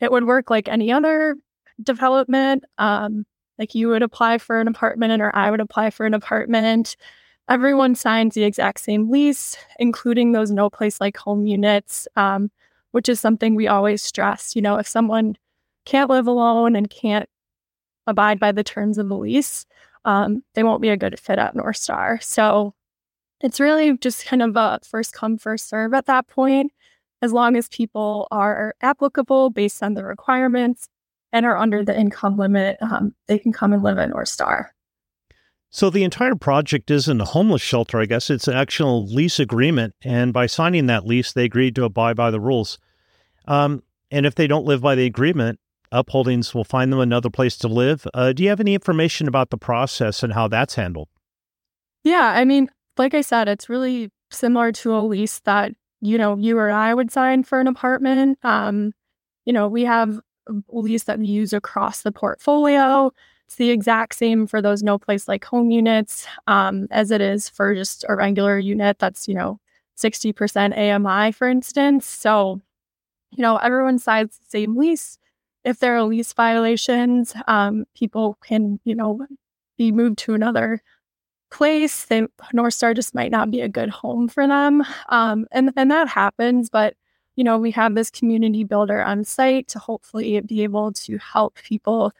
it 0.00 0.10
would 0.10 0.24
work 0.24 0.50
like 0.50 0.68
any 0.68 0.90
other 0.90 1.36
development. 1.82 2.64
Um, 2.78 3.26
like 3.58 3.74
you 3.74 3.88
would 3.88 4.02
apply 4.02 4.38
for 4.38 4.60
an 4.60 4.68
apartment 4.68 5.22
or 5.22 5.34
I 5.34 5.50
would 5.50 5.60
apply 5.60 5.90
for 5.90 6.06
an 6.06 6.14
apartment. 6.14 6.96
Everyone 7.48 7.94
signs 7.94 8.34
the 8.34 8.44
exact 8.44 8.80
same 8.80 9.10
lease, 9.10 9.56
including 9.78 10.32
those 10.32 10.50
no 10.50 10.70
place 10.70 11.00
like 11.00 11.16
home 11.16 11.46
units, 11.46 12.08
um, 12.16 12.50
which 12.92 13.08
is 13.08 13.20
something 13.20 13.54
we 13.54 13.68
always 13.68 14.02
stress. 14.02 14.56
You 14.56 14.62
know, 14.62 14.76
if 14.76 14.88
someone 14.88 15.36
can't 15.84 16.08
live 16.08 16.26
alone 16.26 16.74
and 16.74 16.88
can't 16.88 17.28
abide 18.06 18.40
by 18.40 18.52
the 18.52 18.64
terms 18.64 18.98
of 18.98 19.08
the 19.08 19.16
lease, 19.16 19.66
um, 20.04 20.42
they 20.54 20.62
won't 20.62 20.82
be 20.82 20.88
a 20.88 20.96
good 20.96 21.18
fit 21.18 21.38
at 21.38 21.54
North 21.54 21.76
Star. 21.76 22.18
So 22.20 22.74
it's 23.40 23.60
really 23.60 23.96
just 23.98 24.26
kind 24.26 24.42
of 24.42 24.56
a 24.56 24.80
first 24.82 25.12
come, 25.12 25.38
first 25.38 25.68
serve 25.68 25.94
at 25.94 26.06
that 26.06 26.28
point. 26.28 26.72
As 27.22 27.32
long 27.32 27.56
as 27.56 27.68
people 27.68 28.28
are 28.30 28.74
applicable 28.82 29.50
based 29.50 29.82
on 29.82 29.94
the 29.94 30.04
requirements 30.04 30.88
and 31.32 31.46
are 31.46 31.56
under 31.56 31.84
the 31.84 31.98
income 31.98 32.36
limit, 32.36 32.76
um, 32.80 33.14
they 33.28 33.38
can 33.38 33.52
come 33.52 33.72
and 33.72 33.82
live 33.82 33.98
at 33.98 34.10
North 34.10 34.28
Star. 34.28 34.73
So 35.74 35.90
the 35.90 36.04
entire 36.04 36.36
project 36.36 36.88
isn't 36.88 37.20
a 37.20 37.24
homeless 37.24 37.60
shelter, 37.60 37.98
I 37.98 38.06
guess. 38.06 38.30
It's 38.30 38.46
an 38.46 38.54
actual 38.54 39.06
lease 39.06 39.40
agreement. 39.40 39.92
And 40.04 40.32
by 40.32 40.46
signing 40.46 40.86
that 40.86 41.04
lease, 41.04 41.32
they 41.32 41.46
agreed 41.46 41.74
to 41.74 41.82
abide 41.82 42.14
by 42.14 42.30
the 42.30 42.38
rules. 42.38 42.78
Um, 43.48 43.82
and 44.08 44.24
if 44.24 44.36
they 44.36 44.46
don't 44.46 44.66
live 44.66 44.80
by 44.80 44.94
the 44.94 45.04
agreement, 45.04 45.58
Upholdings 45.92 46.54
will 46.54 46.62
find 46.62 46.92
them 46.92 47.00
another 47.00 47.28
place 47.28 47.56
to 47.56 47.66
live. 47.66 48.06
Uh, 48.14 48.32
do 48.32 48.44
you 48.44 48.50
have 48.50 48.60
any 48.60 48.72
information 48.72 49.26
about 49.26 49.50
the 49.50 49.58
process 49.58 50.22
and 50.22 50.32
how 50.32 50.46
that's 50.46 50.76
handled? 50.76 51.08
Yeah, 52.04 52.32
I 52.36 52.44
mean, 52.44 52.70
like 52.96 53.12
I 53.12 53.22
said, 53.22 53.48
it's 53.48 53.68
really 53.68 54.12
similar 54.30 54.70
to 54.70 54.94
a 54.96 55.02
lease 55.02 55.40
that, 55.40 55.72
you 56.00 56.18
know, 56.18 56.36
you 56.36 56.56
or 56.56 56.70
I 56.70 56.94
would 56.94 57.10
sign 57.10 57.42
for 57.42 57.58
an 57.58 57.66
apartment. 57.66 58.38
Um, 58.44 58.92
you 59.44 59.52
know, 59.52 59.66
we 59.66 59.82
have 59.86 60.20
a 60.48 60.54
lease 60.70 61.02
that 61.02 61.18
we 61.18 61.26
use 61.26 61.52
across 61.52 62.02
the 62.02 62.12
portfolio. 62.12 63.10
It's 63.54 63.58
the 63.60 63.70
exact 63.70 64.16
same 64.16 64.48
for 64.48 64.60
those 64.60 64.82
no 64.82 64.98
place 64.98 65.28
like 65.28 65.44
home 65.44 65.70
units 65.70 66.26
um, 66.48 66.88
as 66.90 67.12
it 67.12 67.20
is 67.20 67.48
for 67.48 67.72
just 67.72 68.04
a 68.08 68.16
regular 68.16 68.58
unit 68.58 68.98
that's, 68.98 69.28
you 69.28 69.34
know, 69.34 69.60
60% 69.96 70.76
AMI, 70.76 71.30
for 71.30 71.46
instance. 71.46 72.04
So, 72.04 72.60
you 73.30 73.42
know, 73.42 73.58
everyone 73.58 74.00
signs 74.00 74.38
the 74.38 74.44
same 74.48 74.76
lease. 74.76 75.18
If 75.62 75.78
there 75.78 75.94
are 75.94 76.02
lease 76.02 76.32
violations, 76.32 77.32
um, 77.46 77.84
people 77.94 78.36
can, 78.44 78.80
you 78.82 78.96
know, 78.96 79.24
be 79.78 79.92
moved 79.92 80.18
to 80.18 80.34
another 80.34 80.82
place. 81.52 82.06
They, 82.06 82.26
North 82.52 82.74
Star 82.74 82.92
just 82.92 83.14
might 83.14 83.30
not 83.30 83.52
be 83.52 83.60
a 83.60 83.68
good 83.68 83.90
home 83.90 84.26
for 84.26 84.48
them. 84.48 84.82
Um, 85.10 85.46
and, 85.52 85.70
and 85.76 85.92
that 85.92 86.08
happens. 86.08 86.70
But, 86.70 86.96
you 87.36 87.44
know, 87.44 87.56
we 87.58 87.70
have 87.70 87.94
this 87.94 88.10
community 88.10 88.64
builder 88.64 89.00
on 89.00 89.22
site 89.22 89.68
to 89.68 89.78
hopefully 89.78 90.40
be 90.40 90.64
able 90.64 90.90
to 90.94 91.18
help 91.18 91.54
people 91.62 92.12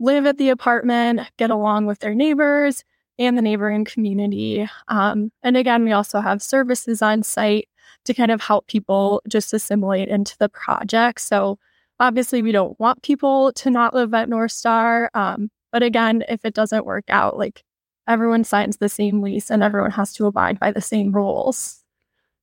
live 0.00 0.26
at 0.26 0.38
the 0.38 0.50
apartment, 0.50 1.20
get 1.36 1.50
along 1.50 1.86
with 1.86 2.00
their 2.00 2.14
neighbors 2.14 2.84
and 3.18 3.38
the 3.38 3.42
neighboring 3.42 3.84
community. 3.84 4.68
Um, 4.88 5.30
and 5.42 5.56
again, 5.56 5.84
we 5.84 5.92
also 5.92 6.20
have 6.20 6.42
services 6.42 7.00
on 7.02 7.22
site 7.22 7.68
to 8.04 8.14
kind 8.14 8.30
of 8.30 8.40
help 8.40 8.66
people 8.66 9.22
just 9.28 9.52
assimilate 9.52 10.08
into 10.08 10.36
the 10.38 10.48
project. 10.48 11.20
So 11.20 11.58
obviously, 12.00 12.42
we 12.42 12.52
don't 12.52 12.78
want 12.80 13.02
people 13.02 13.52
to 13.52 13.70
not 13.70 13.94
live 13.94 14.12
at 14.14 14.28
North 14.28 14.52
Star. 14.52 15.10
Um, 15.14 15.50
but 15.72 15.82
again, 15.82 16.24
if 16.28 16.44
it 16.44 16.54
doesn't 16.54 16.86
work 16.86 17.04
out, 17.08 17.38
like 17.38 17.62
everyone 18.06 18.44
signs 18.44 18.76
the 18.76 18.88
same 18.88 19.22
lease 19.22 19.50
and 19.50 19.62
everyone 19.62 19.92
has 19.92 20.12
to 20.14 20.26
abide 20.26 20.58
by 20.58 20.72
the 20.72 20.80
same 20.80 21.12
rules. 21.12 21.80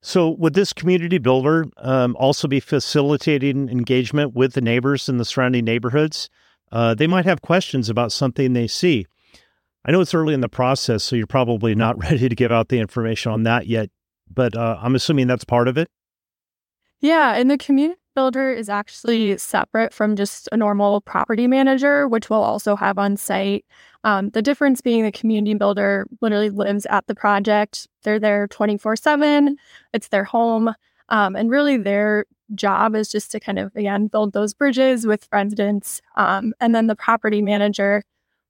So, 0.04 0.30
would 0.30 0.56
this 0.56 0.74
community 0.74 1.20
builder 1.20 1.66
um, 1.78 2.16
also 2.20 2.48
be 2.48 2.60
facilitating 2.60 3.70
engagement 3.70 4.34
with 4.34 4.54
the 4.54 4.62
neighbors 4.62 5.08
in 5.08 5.18
the 5.18 5.26
surrounding 5.26 5.64
neighborhoods? 5.64 6.28
Uh, 6.72 6.94
they 6.94 7.08
might 7.08 7.26
have 7.26 7.42
questions 7.42 7.90
about 7.90 8.12
something 8.12 8.54
they 8.54 8.68
see. 8.68 9.06
I 9.84 9.92
know 9.92 10.02
it's 10.02 10.14
early 10.14 10.34
in 10.34 10.42
the 10.42 10.50
process, 10.50 11.04
so 11.04 11.16
you're 11.16 11.28
probably 11.28 11.76
not 11.76 11.98
ready 12.04 12.30
to 12.30 12.36
give 12.36 12.52
out 12.52 12.70
the 12.70 12.80
information 12.80 13.32
on 13.32 13.44
that 13.44 13.68
yet, 13.68 13.90
but 14.30 14.56
uh, 14.56 14.78
I'm 14.82 14.96
assuming 14.96 15.28
that's 15.28 15.46
part 15.46 15.68
of 15.68 15.78
it. 15.78 15.90
Yeah, 17.00 17.34
and 17.36 17.50
the 17.50 17.58
community 17.58 18.00
builder 18.16 18.52
is 18.52 18.70
actually 18.70 19.38
separate 19.38 19.94
from 19.94 20.16
just 20.16 20.48
a 20.52 20.58
normal 20.58 21.02
property 21.02 21.48
manager, 21.48 22.08
which 22.08 22.30
we'll 22.30 22.44
also 22.44 22.76
have 22.76 22.98
on 22.98 23.18
site. 23.18 23.66
Um, 24.04 24.30
the 24.30 24.42
difference 24.42 24.82
being 24.82 25.04
the 25.04 25.12
community 25.12 25.56
builder 25.56 26.08
literally 26.22 26.50
lives 26.50 26.86
at 26.88 27.08
the 27.08 27.16
project. 27.16 27.88
They're 28.04 28.20
there 28.20 28.48
24 28.48 28.96
7, 28.96 29.58
it's 29.94 30.10
their 30.10 30.24
home. 30.24 30.74
Um, 31.10 31.36
and 31.36 31.50
really, 31.50 31.78
their 31.78 32.26
job 32.56 32.96
is 32.96 33.10
just 33.10 33.32
to 33.32 33.40
kind 33.40 33.60
of, 33.60 33.76
again, 33.76 34.08
build 34.08 34.34
those 34.34 34.54
bridges 34.54 35.06
with 35.06 35.28
residents. 35.32 36.02
Um, 36.16 36.54
and 36.60 36.74
then 36.74 36.88
the 36.88 36.96
property 36.96 37.42
manager 37.42 38.04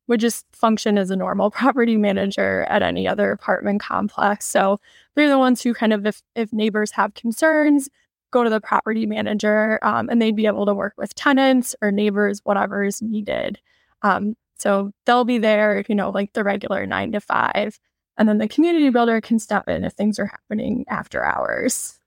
would 0.07 0.19
just 0.19 0.45
function 0.51 0.97
as 0.97 1.09
a 1.09 1.15
normal 1.15 1.49
property 1.51 1.97
manager 1.97 2.63
at 2.69 2.81
any 2.83 3.07
other 3.07 3.31
apartment 3.31 3.81
complex. 3.81 4.45
So 4.45 4.79
they're 5.15 5.29
the 5.29 5.37
ones 5.37 5.61
who 5.61 5.73
kind 5.73 5.93
of, 5.93 6.05
if, 6.05 6.21
if 6.35 6.51
neighbors 6.51 6.91
have 6.91 7.13
concerns, 7.13 7.89
go 8.31 8.43
to 8.43 8.49
the 8.49 8.61
property 8.61 9.05
manager 9.05 9.77
um, 9.83 10.09
and 10.09 10.21
they'd 10.21 10.35
be 10.35 10.47
able 10.47 10.65
to 10.65 10.73
work 10.73 10.93
with 10.97 11.13
tenants 11.15 11.75
or 11.81 11.91
neighbors, 11.91 12.41
whatever 12.43 12.83
is 12.83 13.01
needed. 13.01 13.59
Um, 14.01 14.35
so 14.55 14.91
they'll 15.05 15.25
be 15.25 15.37
there, 15.37 15.83
you 15.87 15.95
know, 15.95 16.09
like 16.09 16.33
the 16.33 16.43
regular 16.43 16.85
nine 16.85 17.11
to 17.11 17.19
five. 17.19 17.79
And 18.17 18.29
then 18.29 18.37
the 18.37 18.47
community 18.47 18.89
builder 18.89 19.19
can 19.21 19.39
step 19.39 19.67
in 19.67 19.83
if 19.83 19.93
things 19.93 20.19
are 20.19 20.27
happening 20.27 20.85
after 20.87 21.23
hours. 21.23 22.00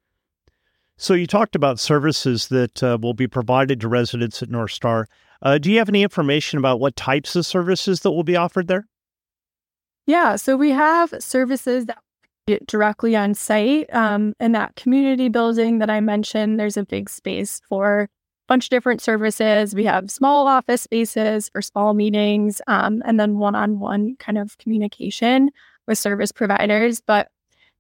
So 0.97 1.15
you 1.15 1.27
talked 1.27 1.57
about 1.57 1.81
services 1.81 2.49
that 2.49 2.83
uh, 2.83 2.99
will 3.01 3.15
be 3.15 3.27
provided 3.27 3.81
to 3.81 3.89
residents 3.89 4.43
at 4.43 4.51
North 4.51 4.71
Star. 4.71 5.09
Uh, 5.43 5.59
do 5.59 5.71
you 5.71 5.79
have 5.79 5.89
any 5.89 6.03
information 6.03 6.59
about 6.59 6.81
what 6.81 6.97
types 6.97 7.37
of 7.37 7.45
services 7.45 8.01
that 8.01 8.13
will 8.13 8.25
be 8.25 8.37
offered 8.37 8.69
there? 8.69 8.87
Yeah, 10.07 10.37
so 10.37 10.57
we 10.57 10.71
have 10.71 11.15
services 11.19 11.87
that 11.87 11.99
directly 12.67 13.17
on 13.17 13.35
site. 13.35 13.93
Um, 13.95 14.35
in 14.39 14.53
that 14.53 14.77
community 14.77 15.29
building 15.29 15.79
that 15.79 15.91
I 15.91 16.01
mentioned, 16.01 16.61
there's 16.61 16.77
a 16.77 16.85
big 16.85 17.09
space 17.09 17.61
for 17.69 18.03
a 18.03 18.09
bunch 18.49 18.67
of 18.67 18.71
different 18.71 19.01
services. 19.01 19.75
We 19.75 19.85
have 19.85 20.11
small 20.11 20.47
office 20.47 20.83
spaces 20.83 21.49
for 21.49 21.63
small 21.63 21.95
meetings, 21.95 22.61
um, 22.67 23.03
and 23.05 23.19
then 23.19 23.39
one-on-one 23.39 24.17
kind 24.19 24.39
of 24.39 24.59
communication 24.59 25.51
with 25.87 25.99
service 25.99 26.33
providers. 26.33 27.01
But 27.01 27.29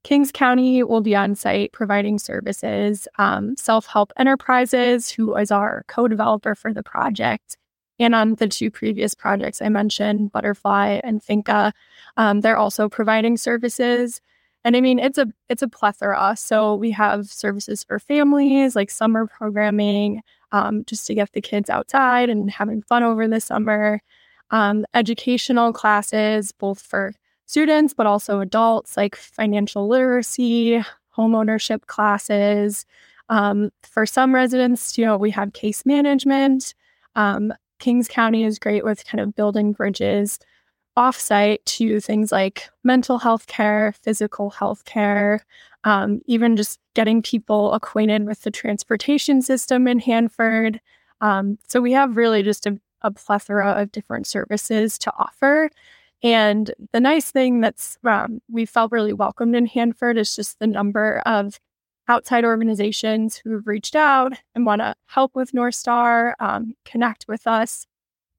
Kings 0.04 0.30
County 0.30 0.82
will 0.82 1.00
be 1.00 1.16
on 1.16 1.34
site 1.34 1.72
providing 1.72 2.18
services. 2.18 3.08
Um, 3.18 3.56
Self 3.56 3.86
Help 3.86 4.12
Enterprises, 4.18 5.10
who 5.10 5.34
is 5.34 5.50
our 5.50 5.84
co 5.88 6.06
developer 6.06 6.54
for 6.54 6.72
the 6.72 6.82
project, 6.82 7.56
and 7.98 8.14
on 8.14 8.34
the 8.34 8.46
two 8.46 8.70
previous 8.70 9.14
projects 9.14 9.62
I 9.62 9.70
mentioned, 9.70 10.30
Butterfly 10.30 11.00
and 11.02 11.22
Finca, 11.22 11.72
um, 12.18 12.42
they're 12.42 12.58
also 12.58 12.88
providing 12.88 13.38
services. 13.38 14.20
And 14.62 14.76
I 14.76 14.82
mean, 14.82 14.98
it's 14.98 15.18
a 15.18 15.26
it's 15.48 15.62
a 15.62 15.68
plethora. 15.68 16.34
So 16.36 16.74
we 16.74 16.90
have 16.90 17.26
services 17.26 17.82
for 17.82 17.98
families, 17.98 18.76
like 18.76 18.90
summer 18.90 19.26
programming, 19.26 20.22
um, 20.52 20.84
just 20.84 21.06
to 21.06 21.14
get 21.14 21.32
the 21.32 21.40
kids 21.40 21.70
outside 21.70 22.28
and 22.28 22.50
having 22.50 22.82
fun 22.82 23.02
over 23.02 23.26
the 23.26 23.40
summer. 23.40 24.00
Um, 24.50 24.84
educational 24.94 25.72
classes, 25.72 26.52
both 26.52 26.80
for 26.80 27.14
students, 27.46 27.94
but 27.94 28.06
also 28.06 28.40
adults, 28.40 28.96
like 28.96 29.16
financial 29.16 29.88
literacy, 29.88 30.82
homeownership 31.16 31.86
classes. 31.86 32.86
Um, 33.28 33.70
for 33.82 34.06
some 34.06 34.34
residents, 34.34 34.98
you 34.98 35.04
know, 35.04 35.16
we 35.16 35.30
have 35.30 35.52
case 35.52 35.86
management. 35.86 36.74
Um, 37.14 37.52
Kings 37.78 38.08
County 38.08 38.44
is 38.44 38.58
great 38.58 38.84
with 38.84 39.04
kind 39.06 39.20
of 39.20 39.34
building 39.34 39.72
bridges 39.72 40.38
offsite 40.96 41.58
to 41.64 42.00
things 42.00 42.30
like 42.30 42.68
mental 42.84 43.18
health 43.18 43.46
care, 43.46 43.92
physical 44.02 44.50
health 44.50 44.84
care, 44.84 45.44
um, 45.84 46.20
even 46.26 46.56
just 46.56 46.78
getting 46.94 47.20
people 47.20 47.72
acquainted 47.72 48.24
with 48.26 48.42
the 48.42 48.50
transportation 48.50 49.42
system 49.42 49.88
in 49.88 49.98
Hanford. 49.98 50.80
Um, 51.20 51.58
so 51.66 51.80
we 51.80 51.92
have 51.92 52.16
really 52.16 52.42
just 52.42 52.66
a, 52.66 52.78
a, 53.02 53.10
plethora 53.10 53.72
of 53.72 53.92
different 53.92 54.26
services 54.26 54.98
to 54.98 55.12
offer. 55.18 55.70
And 56.24 56.72
the 56.92 57.00
nice 57.00 57.30
thing 57.30 57.60
that's 57.60 57.98
um, 58.02 58.40
we 58.50 58.64
felt 58.64 58.90
really 58.90 59.12
welcomed 59.12 59.54
in 59.54 59.66
Hanford 59.66 60.16
is 60.16 60.34
just 60.34 60.58
the 60.58 60.66
number 60.66 61.22
of 61.26 61.60
outside 62.08 62.46
organizations 62.46 63.36
who 63.36 63.52
have 63.52 63.66
reached 63.66 63.94
out 63.94 64.32
and 64.54 64.64
want 64.64 64.80
to 64.80 64.94
help 65.04 65.34
with 65.34 65.52
North 65.52 65.74
Star, 65.74 66.34
um, 66.40 66.74
connect 66.86 67.26
with 67.28 67.46
us, 67.46 67.86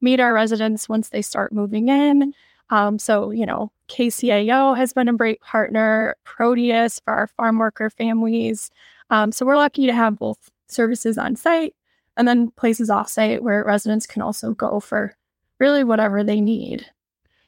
meet 0.01 0.19
our 0.19 0.33
residents 0.33 0.89
once 0.89 1.09
they 1.09 1.21
start 1.21 1.53
moving 1.53 1.87
in. 1.87 2.33
Um, 2.71 2.97
so, 2.97 3.29
you 3.29 3.45
know, 3.45 3.71
KCAO 3.87 4.75
has 4.75 4.91
been 4.91 5.07
a 5.07 5.13
great 5.13 5.39
partner, 5.41 6.15
Proteus 6.23 6.99
for 6.99 7.13
our 7.13 7.27
farm 7.27 7.59
worker 7.59 7.91
families. 7.91 8.71
Um, 9.11 9.31
so 9.31 9.45
we're 9.45 9.57
lucky 9.57 9.85
to 9.85 9.93
have 9.93 10.17
both 10.17 10.49
services 10.67 11.19
on 11.19 11.35
site 11.35 11.75
and 12.17 12.27
then 12.27 12.49
places 12.51 12.89
off 12.89 13.09
site 13.09 13.43
where 13.43 13.63
residents 13.63 14.07
can 14.07 14.23
also 14.23 14.53
go 14.53 14.79
for 14.79 15.15
really 15.59 15.83
whatever 15.83 16.23
they 16.23 16.41
need. 16.41 16.87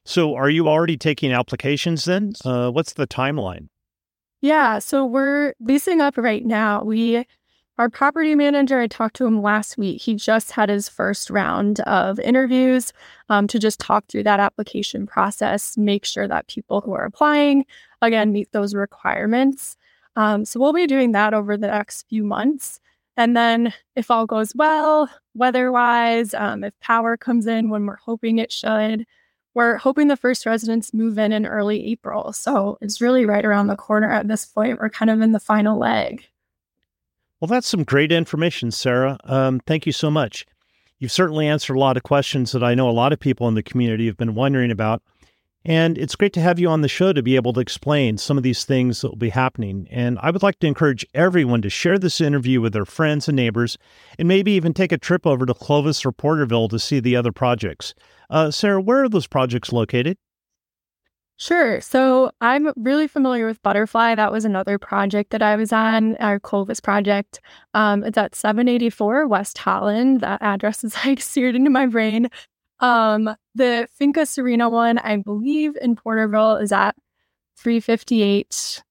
So, 0.07 0.35
are 0.35 0.49
you 0.49 0.69
already 0.69 0.95
taking 0.95 1.33
applications 1.33 2.05
then? 2.05 2.31
Uh, 2.45 2.71
what's 2.71 2.93
the 2.93 3.05
timeline? 3.05 3.67
Yeah, 4.39 4.79
so 4.79 5.05
we're 5.05 5.53
leasing 5.59 5.99
up 5.99 6.17
right 6.17 6.45
now. 6.45 6.81
We 6.81 7.25
our 7.77 7.89
property 7.89 8.33
manager, 8.33 8.79
I 8.79 8.87
talked 8.87 9.17
to 9.17 9.25
him 9.25 9.41
last 9.41 9.77
week. 9.77 10.01
He 10.01 10.15
just 10.15 10.51
had 10.51 10.69
his 10.69 10.87
first 10.87 11.29
round 11.29 11.81
of 11.81 12.19
interviews 12.21 12.93
um, 13.27 13.47
to 13.47 13.59
just 13.59 13.81
talk 13.81 14.05
through 14.07 14.23
that 14.23 14.39
application 14.39 15.05
process, 15.05 15.77
make 15.77 16.05
sure 16.05 16.27
that 16.27 16.47
people 16.47 16.79
who 16.79 16.93
are 16.93 17.03
applying, 17.03 17.65
again, 18.01 18.31
meet 18.31 18.49
those 18.53 18.73
requirements. 18.73 19.75
Um, 20.15 20.45
so 20.45 20.57
we'll 20.57 20.71
be 20.71 20.87
doing 20.87 21.11
that 21.11 21.33
over 21.33 21.57
the 21.57 21.67
next 21.67 22.07
few 22.07 22.23
months. 22.23 22.79
And 23.17 23.35
then, 23.35 23.73
if 23.97 24.09
all 24.09 24.25
goes 24.25 24.53
well, 24.55 25.09
weather 25.35 25.69
wise, 25.69 26.33
um, 26.33 26.63
if 26.63 26.79
power 26.79 27.17
comes 27.17 27.45
in 27.45 27.69
when 27.69 27.85
we're 27.85 27.97
hoping 27.97 28.39
it 28.39 28.53
should, 28.53 29.05
we're 29.57 29.77
hoping 29.77 30.07
the 30.07 30.15
first 30.15 30.45
residents 30.45 30.93
move 30.93 31.17
in 31.17 31.31
in 31.31 31.43
early 31.43 31.87
April. 31.87 32.31
So 32.31 32.77
it's 32.79 33.01
really 33.01 33.25
right 33.25 33.43
around 33.43 33.65
the 33.65 33.75
corner 33.75 34.11
at 34.11 34.27
this 34.27 34.45
point. 34.45 34.79
We're 34.79 34.91
kind 34.91 35.09
of 35.09 35.19
in 35.19 35.31
the 35.31 35.39
final 35.39 35.79
leg. 35.79 36.27
Well, 37.39 37.47
that's 37.47 37.67
some 37.67 37.83
great 37.83 38.11
information, 38.11 38.69
Sarah. 38.69 39.17
Um, 39.23 39.59
thank 39.65 39.87
you 39.87 39.91
so 39.91 40.11
much. 40.11 40.45
You've 40.99 41.11
certainly 41.11 41.47
answered 41.47 41.75
a 41.75 41.79
lot 41.79 41.97
of 41.97 42.03
questions 42.03 42.51
that 42.51 42.63
I 42.63 42.75
know 42.75 42.87
a 42.87 42.91
lot 42.91 43.11
of 43.11 43.19
people 43.19 43.47
in 43.47 43.55
the 43.55 43.63
community 43.63 44.05
have 44.05 44.15
been 44.15 44.35
wondering 44.35 44.69
about. 44.69 45.01
And 45.67 45.97
it's 45.97 46.15
great 46.15 46.31
to 46.33 46.39
have 46.39 46.59
you 46.59 46.69
on 46.69 46.79
the 46.79 46.87
show 46.87 47.11
to 47.11 47.21
be 47.21 47.35
able 47.35 47.51
to 47.51 47.59
explain 47.59 48.17
some 48.17 48.37
of 48.37 48.43
these 48.43 48.63
things 48.63 49.01
that 49.01 49.09
will 49.09 49.17
be 49.17 49.29
happening. 49.29 49.85
And 49.91 50.17
I 50.21 50.31
would 50.31 50.41
like 50.41 50.59
to 50.59 50.67
encourage 50.67 51.05
everyone 51.13 51.61
to 51.61 51.69
share 51.69 51.99
this 51.99 52.21
interview 52.21 52.61
with 52.61 52.71
their 52.71 52.85
friends 52.85 53.27
and 53.27 53.35
neighbors, 53.35 53.77
and 54.17 54.29
maybe 54.29 54.53
even 54.53 54.73
take 54.73 54.93
a 54.93 54.97
trip 54.97 55.27
over 55.27 55.45
to 55.45 55.53
Clovis 55.53 56.05
or 56.05 56.13
Porterville 56.13 56.69
to 56.69 56.79
see 56.79 57.01
the 57.01 57.17
other 57.17 57.33
projects. 57.33 57.93
Uh, 58.29 58.49
Sarah, 58.49 58.79
where 58.79 59.03
are 59.03 59.09
those 59.09 59.27
projects 59.27 59.73
located? 59.73 60.17
Sure. 61.35 61.81
So 61.81 62.31
I'm 62.39 62.71
really 62.77 63.07
familiar 63.07 63.45
with 63.45 63.61
Butterfly. 63.61 64.15
That 64.15 64.31
was 64.31 64.45
another 64.45 64.79
project 64.79 65.31
that 65.31 65.41
I 65.41 65.57
was 65.57 65.73
on, 65.73 66.15
our 66.15 66.39
Clovis 66.39 66.79
project. 66.79 67.41
Um, 67.73 68.05
it's 68.05 68.17
at 68.17 68.35
784 68.35 69.27
West 69.27 69.57
Holland. 69.57 70.21
That 70.21 70.41
address 70.41 70.85
is 70.85 70.95
like 71.05 71.19
seared 71.19 71.55
into 71.55 71.69
my 71.69 71.87
brain. 71.87 72.29
Um, 72.79 73.35
the 73.55 73.87
Finca 73.97 74.25
Serena 74.25 74.69
one, 74.69 74.97
I 74.99 75.17
believe 75.17 75.75
in 75.81 75.95
Porterville, 75.95 76.57
is 76.57 76.71
at 76.71 76.95
358. 77.57 78.83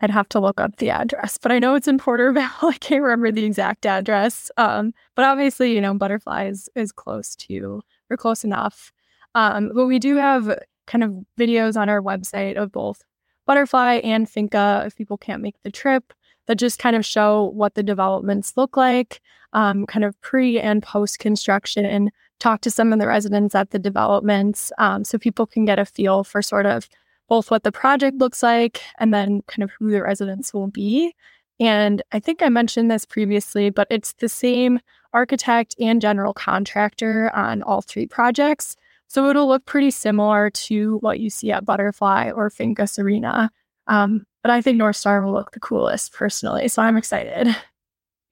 I'd 0.00 0.10
have 0.10 0.28
to 0.28 0.40
look 0.40 0.60
up 0.60 0.76
the 0.76 0.90
address, 0.90 1.38
but 1.38 1.50
I 1.50 1.58
know 1.58 1.74
it's 1.74 1.88
in 1.88 1.98
Porterville. 1.98 2.42
I 2.62 2.76
can't 2.78 3.02
remember 3.02 3.32
the 3.32 3.44
exact 3.44 3.84
address. 3.84 4.50
Um, 4.56 4.92
but 5.16 5.24
obviously, 5.24 5.74
you 5.74 5.80
know, 5.80 5.94
Butterfly 5.94 6.46
is, 6.46 6.68
is 6.74 6.92
close 6.92 7.34
to 7.36 7.82
or 8.10 8.16
close 8.16 8.44
enough. 8.44 8.92
Um, 9.34 9.72
but 9.74 9.86
we 9.86 9.98
do 9.98 10.16
have 10.16 10.56
kind 10.86 11.04
of 11.04 11.14
videos 11.38 11.76
on 11.76 11.88
our 11.88 12.00
website 12.00 12.56
of 12.56 12.72
both 12.72 13.02
Butterfly 13.46 14.00
and 14.04 14.28
Finca 14.28 14.84
if 14.86 14.94
people 14.94 15.16
can't 15.16 15.42
make 15.42 15.56
the 15.62 15.70
trip 15.70 16.12
that 16.46 16.56
just 16.56 16.78
kind 16.78 16.96
of 16.96 17.04
show 17.04 17.44
what 17.44 17.74
the 17.74 17.82
developments 17.82 18.56
look 18.56 18.76
like, 18.76 19.20
um, 19.52 19.86
kind 19.86 20.04
of 20.04 20.20
pre 20.20 20.58
and 20.58 20.82
post 20.82 21.18
construction, 21.18 22.10
talk 22.38 22.60
to 22.62 22.70
some 22.70 22.92
of 22.92 22.98
the 22.98 23.06
residents 23.06 23.54
at 23.54 23.70
the 23.70 23.78
developments 23.78 24.72
um, 24.78 25.04
so 25.04 25.18
people 25.18 25.46
can 25.46 25.64
get 25.64 25.78
a 25.78 25.84
feel 25.84 26.24
for 26.24 26.42
sort 26.42 26.66
of 26.66 26.88
both 27.28 27.50
what 27.50 27.62
the 27.62 27.72
project 27.72 28.18
looks 28.18 28.42
like 28.42 28.80
and 28.98 29.12
then 29.12 29.42
kind 29.42 29.62
of 29.62 29.70
who 29.78 29.90
the 29.90 30.02
residents 30.02 30.54
will 30.54 30.68
be. 30.68 31.14
And 31.60 32.02
I 32.12 32.20
think 32.20 32.42
I 32.42 32.48
mentioned 32.48 32.90
this 32.90 33.04
previously, 33.04 33.70
but 33.70 33.88
it's 33.90 34.12
the 34.14 34.28
same 34.28 34.80
architect 35.12 35.74
and 35.80 36.00
general 36.00 36.32
contractor 36.32 37.34
on 37.34 37.62
all 37.62 37.82
three 37.82 38.06
projects. 38.06 38.76
So 39.08 39.28
it'll 39.28 39.48
look 39.48 39.64
pretty 39.64 39.90
similar 39.90 40.50
to 40.50 40.98
what 40.98 41.18
you 41.18 41.30
see 41.30 41.50
at 41.50 41.64
Butterfly 41.64 42.30
or 42.30 42.50
Finca 42.50 42.86
Serena. 42.86 43.50
Um, 43.86 44.26
but 44.42 44.50
I 44.50 44.60
think 44.60 44.76
North 44.76 44.96
Star 44.96 45.22
will 45.22 45.32
look 45.32 45.52
the 45.52 45.60
coolest 45.60 46.12
personally. 46.12 46.68
So 46.68 46.82
I'm 46.82 46.96
excited. 46.96 47.54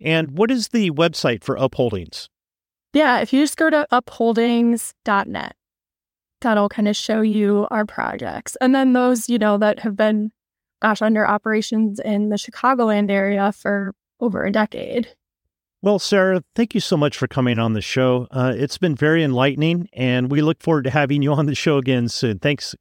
And 0.00 0.36
what 0.36 0.50
is 0.50 0.68
the 0.68 0.90
website 0.90 1.42
for 1.42 1.56
Upholdings? 1.56 2.28
Yeah, 2.96 3.18
if 3.18 3.30
you 3.30 3.42
just 3.42 3.58
go 3.58 3.68
to 3.68 3.86
upholdings.net, 3.92 5.54
that'll 6.40 6.68
kind 6.70 6.88
of 6.88 6.96
show 6.96 7.20
you 7.20 7.66
our 7.70 7.84
projects. 7.84 8.56
And 8.62 8.74
then 8.74 8.94
those, 8.94 9.28
you 9.28 9.38
know, 9.38 9.58
that 9.58 9.80
have 9.80 9.96
been, 9.96 10.32
gosh, 10.80 11.02
under 11.02 11.28
operations 11.28 12.00
in 12.00 12.30
the 12.30 12.36
Chicagoland 12.36 13.10
area 13.10 13.52
for 13.52 13.92
over 14.18 14.44
a 14.44 14.50
decade. 14.50 15.08
Well, 15.82 15.98
Sarah, 15.98 16.42
thank 16.54 16.72
you 16.72 16.80
so 16.80 16.96
much 16.96 17.18
for 17.18 17.28
coming 17.28 17.58
on 17.58 17.74
the 17.74 17.82
show. 17.82 18.28
Uh, 18.30 18.54
it's 18.56 18.78
been 18.78 18.94
very 18.94 19.22
enlightening, 19.22 19.90
and 19.92 20.30
we 20.30 20.40
look 20.40 20.62
forward 20.62 20.84
to 20.84 20.90
having 20.90 21.20
you 21.20 21.34
on 21.34 21.44
the 21.44 21.54
show 21.54 21.76
again 21.76 22.08
soon. 22.08 22.38
Thanks. 22.38 22.74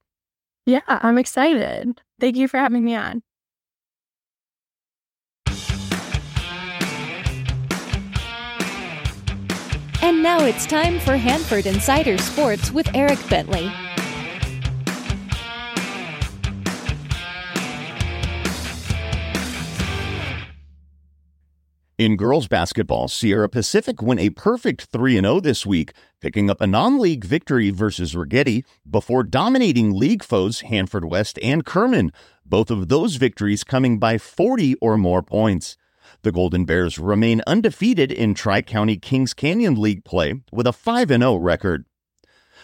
Yeah, 0.66 0.80
I'm 0.88 1.18
excited. 1.18 2.00
Thank 2.22 2.38
you 2.38 2.48
for 2.48 2.58
having 2.58 2.86
me 2.86 2.96
on. 2.96 3.22
And 10.06 10.22
now 10.22 10.46
it's 10.46 10.68
time 10.68 11.00
for 11.00 11.18
Hanford 11.18 11.66
Insider 11.66 12.20
Sports 12.20 12.70
with 12.70 12.88
Eric 12.94 13.18
Bentley. 13.28 13.72
In 21.98 22.18
girls 22.18 22.48
basketball, 22.48 23.08
Sierra 23.08 23.50
Pacific 23.50 24.04
went 24.04 24.20
a 24.20 24.30
perfect 24.30 24.84
3 24.84 25.16
0 25.22 25.40
this 25.40 25.66
week, 25.66 25.92
picking 26.22 26.52
up 26.52 26.62
a 26.62 26.68
non 26.68 27.00
league 27.00 27.26
victory 27.26 27.72
versus 27.72 28.14
Righetti 28.14 28.64
before 28.88 29.24
dominating 29.24 29.92
league 29.92 30.24
foes 30.24 30.62
Hanford 30.62 31.06
West 31.06 31.40
and 31.42 31.66
Kerman, 31.66 32.12
both 32.46 32.70
of 32.70 32.90
those 32.90 33.16
victories 33.16 33.64
coming 33.64 33.98
by 33.98 34.20
40 34.20 34.76
or 34.76 35.00
more 35.00 35.24
points. 35.24 35.78
The 36.26 36.32
Golden 36.32 36.66
Bears 36.66 36.98
remain 36.98 37.44
undefeated 37.46 38.12
in 38.12 38.34
Tri 38.34 38.64
County 38.64 38.98
Kings 38.98 39.36
Canyon 39.36 39.80
League 39.80 40.04
play 40.04 40.42
with 40.52 40.66
a 40.66 40.74
5 40.74 41.10
0 41.10 41.36
record. 41.36 41.86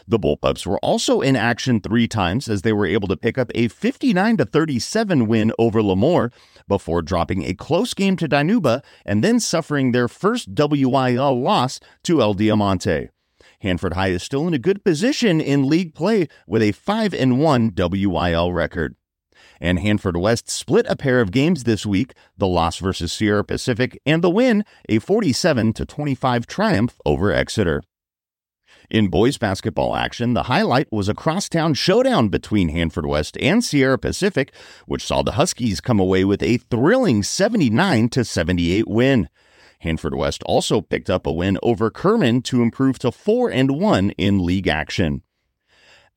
The 0.08 0.17
Bullpups 0.17 0.65
were 0.65 0.80
also 0.80 1.21
in 1.21 1.36
action 1.36 1.80
three 1.80 2.08
times 2.08 2.50
as 2.50 2.63
they 2.63 2.74
were 2.74 2.88
able 2.88 3.08
to 3.08 3.15
pick 3.15 3.38
up 3.38 3.52
a 3.54 3.67
59 3.67 4.38
37 4.38 5.28
win 5.28 5.52
over 5.60 5.80
Lemoore 5.80 6.34
before 6.67 7.04
dropping 7.04 7.43
a 7.43 7.54
close 7.54 7.93
game 7.93 8.17
to 8.17 8.28
Dinuba 8.28 8.84
and 9.06 9.24
then 9.24 9.39
suffering 9.39 9.91
their 9.91 10.08
first 10.08 10.50
WIL 10.58 11.39
loss 11.39 11.80
to 12.06 12.19
El 12.19 12.34
Diamante. 12.34 13.10
Hanford 13.60 13.93
High 13.93 14.08
is 14.08 14.24
still 14.24 14.47
in 14.47 14.56
a 14.56 14.58
good 14.58 14.84
position 14.84 15.39
in 15.39 15.69
league 15.69 15.93
play 15.93 16.28
with 16.47 16.63
a 16.63 16.71
5 16.71 17.13
1 17.13 17.74
WIL 17.78 18.54
record. 18.54 18.95
And 19.63 19.78
Hanford 19.78 20.17
West 20.17 20.50
split 20.50 20.88
a 20.89 20.95
pair 20.95 21.21
of 21.21 21.30
games 21.30 21.65
this 21.65 21.86
week, 21.86 22.15
the 22.36 22.47
loss 22.47 22.80
versus 22.80 23.13
Sierra 23.13 23.43
Pacific 23.43 24.02
and 24.08 24.24
the 24.24 24.30
win, 24.30 24.65
a 24.89 24.97
47 24.97 25.74
to 25.74 25.86
25 25.86 26.47
triumph 26.47 27.00
over 27.06 27.32
Exeter. 27.32 27.84
In 28.89 29.08
boys 29.08 29.38
basketball 29.38 29.95
action, 29.95 30.34
the 30.34 30.43
highlight 30.43 30.91
was 30.91 31.08
a 31.08 31.13
crosstown 31.13 31.76
showdown 31.76 32.30
between 32.30 32.69
Hanford 32.69 33.06
West 33.06 33.38
and 33.39 33.63
Sierra 33.63 34.00
Pacific, 34.00 34.52
which 34.88 35.06
saw 35.06 35.21
the 35.21 35.34
Huskies 35.34 35.80
come 35.80 36.00
away 36.00 36.26
with 36.26 36.41
a 36.41 36.58
thrilling 36.58 37.21
79 37.21 38.10
to 38.10 38.26
78 38.26 38.88
win. 38.88 39.30
Hanford 39.80 40.15
West 40.15 40.41
also 40.43 40.82
picked 40.82 41.10
up 41.10 41.28
a 41.28 41.32
win 41.32 41.60
over 41.62 41.91
Kerman 41.91 42.41
to 42.43 42.63
improve 42.63 42.97
to 43.00 43.12
4 43.12 43.52
and 43.52 43.80
1 43.80 44.10
in 44.12 44.43
league 44.43 44.67
action. 44.67 45.21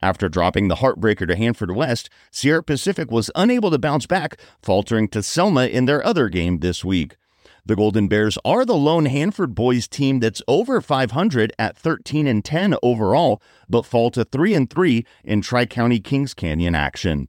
After 0.05 0.29
dropping 0.29 0.69
the 0.69 0.75
heartbreaker 0.75 1.27
to 1.27 1.35
Hanford 1.35 1.71
West, 1.71 2.11
Sierra 2.31 2.63
Pacific 2.63 3.11
was 3.11 3.31
unable 3.35 3.71
to 3.71 3.79
bounce 3.79 4.05
back, 4.05 4.39
faltering 4.61 5.09
to 5.09 5.23
Selma 5.23 5.65
in 5.65 5.87
their 5.87 6.05
other 6.05 6.29
game 6.29 6.59
this 6.59 6.85
week. 6.85 7.17
The 7.65 7.75
Golden 7.75 8.07
Bears 8.07 8.37
are 8.45 8.67
the 8.67 8.77
lone 8.77 9.07
Hanford 9.07 9.55
boys 9.55 9.89
team 9.89 10.21
that's 10.21 10.43
over 10.47 10.83
500 10.83 11.55
at 11.59 11.79
13 11.79 12.27
and 12.27 12.45
10 12.45 12.75
overall, 12.83 13.41
but 13.67 13.87
fall 13.87 14.11
to 14.11 14.27
3 14.27 14.53
and 14.53 14.69
3 14.69 15.07
in 15.25 15.41
Tri-County 15.41 16.01
Kings 16.01 16.35
Canyon 16.35 16.75
action. 16.75 17.29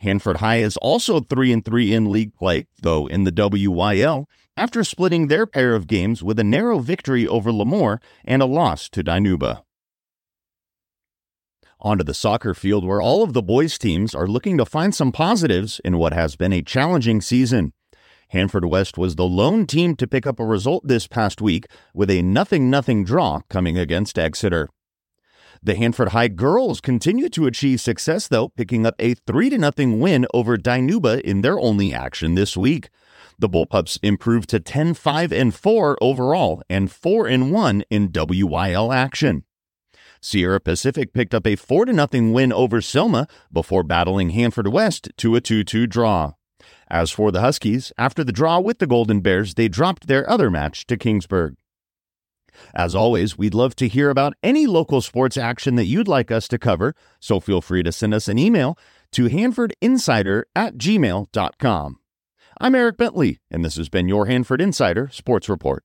Hanford 0.00 0.36
High 0.36 0.58
is 0.58 0.76
also 0.76 1.20
3 1.20 1.54
and 1.54 1.64
3 1.64 1.94
in 1.94 2.12
league 2.12 2.34
play, 2.34 2.66
though 2.82 3.06
in 3.06 3.24
the 3.24 3.32
WIL, 3.34 4.28
after 4.58 4.84
splitting 4.84 5.28
their 5.28 5.46
pair 5.46 5.74
of 5.74 5.86
games 5.86 6.22
with 6.22 6.38
a 6.38 6.44
narrow 6.44 6.80
victory 6.80 7.26
over 7.26 7.50
Lemoore 7.50 8.02
and 8.26 8.42
a 8.42 8.46
loss 8.46 8.90
to 8.90 9.02
Dinuba. 9.02 9.63
Onto 11.84 12.02
the 12.02 12.14
soccer 12.14 12.54
field 12.54 12.82
where 12.82 13.02
all 13.02 13.22
of 13.22 13.34
the 13.34 13.42
boys 13.42 13.76
teams 13.76 14.14
are 14.14 14.26
looking 14.26 14.56
to 14.56 14.64
find 14.64 14.94
some 14.94 15.12
positives 15.12 15.82
in 15.84 15.98
what 15.98 16.14
has 16.14 16.34
been 16.34 16.50
a 16.50 16.62
challenging 16.62 17.20
season. 17.20 17.74
Hanford 18.28 18.64
West 18.64 18.96
was 18.96 19.16
the 19.16 19.26
lone 19.26 19.66
team 19.66 19.94
to 19.96 20.06
pick 20.06 20.26
up 20.26 20.40
a 20.40 20.46
result 20.46 20.88
this 20.88 21.06
past 21.06 21.42
week 21.42 21.66
with 21.92 22.08
a 22.08 22.22
nothing-nothing 22.22 23.04
draw 23.04 23.40
coming 23.50 23.76
against 23.76 24.18
Exeter. 24.18 24.70
The 25.62 25.74
Hanford 25.74 26.08
High 26.08 26.28
girls 26.28 26.80
continue 26.80 27.28
to 27.28 27.46
achieve 27.46 27.82
success, 27.82 28.28
though, 28.28 28.48
picking 28.48 28.86
up 28.86 28.94
a 28.98 29.12
3 29.12 29.50
0 29.50 29.72
win 29.98 30.26
over 30.32 30.56
Dinuba 30.56 31.20
in 31.20 31.42
their 31.42 31.60
only 31.60 31.92
action 31.92 32.34
this 32.34 32.56
week. 32.56 32.88
The 33.38 33.48
Bullpups 33.50 33.98
improved 34.02 34.48
to 34.50 34.58
10 34.58 34.94
5 34.94 35.32
and 35.34 35.54
4 35.54 35.98
overall 36.00 36.62
and 36.70 36.90
4 36.90 37.26
and 37.26 37.52
1 37.52 37.84
in 37.90 38.10
WIL 38.14 38.90
action. 38.90 39.44
Sierra 40.24 40.58
Pacific 40.58 41.12
picked 41.12 41.34
up 41.34 41.46
a 41.46 41.54
4 41.54 41.84
0 41.84 42.32
win 42.32 42.50
over 42.50 42.80
Selma 42.80 43.28
before 43.52 43.82
battling 43.82 44.30
Hanford 44.30 44.68
West 44.68 45.10
to 45.18 45.36
a 45.36 45.40
2 45.42 45.64
2 45.64 45.86
draw. 45.86 46.32
As 46.88 47.10
for 47.10 47.30
the 47.30 47.42
Huskies, 47.42 47.92
after 47.98 48.24
the 48.24 48.32
draw 48.32 48.58
with 48.58 48.78
the 48.78 48.86
Golden 48.86 49.20
Bears, 49.20 49.52
they 49.52 49.68
dropped 49.68 50.06
their 50.06 50.28
other 50.30 50.50
match 50.50 50.86
to 50.86 50.96
Kingsburg. 50.96 51.56
As 52.74 52.94
always, 52.94 53.36
we'd 53.36 53.52
love 53.52 53.76
to 53.76 53.86
hear 53.86 54.08
about 54.08 54.32
any 54.42 54.66
local 54.66 55.02
sports 55.02 55.36
action 55.36 55.74
that 55.74 55.84
you'd 55.84 56.08
like 56.08 56.30
us 56.30 56.48
to 56.48 56.58
cover, 56.58 56.94
so 57.20 57.38
feel 57.38 57.60
free 57.60 57.82
to 57.82 57.92
send 57.92 58.14
us 58.14 58.26
an 58.26 58.38
email 58.38 58.78
to 59.12 59.28
hanfordinsider 59.28 60.44
at 60.56 60.78
gmail.com. 60.78 61.98
I'm 62.60 62.74
Eric 62.74 62.96
Bentley, 62.96 63.40
and 63.50 63.62
this 63.62 63.76
has 63.76 63.90
been 63.90 64.08
your 64.08 64.24
Hanford 64.24 64.62
Insider 64.62 65.10
Sports 65.12 65.50
Report. 65.50 65.84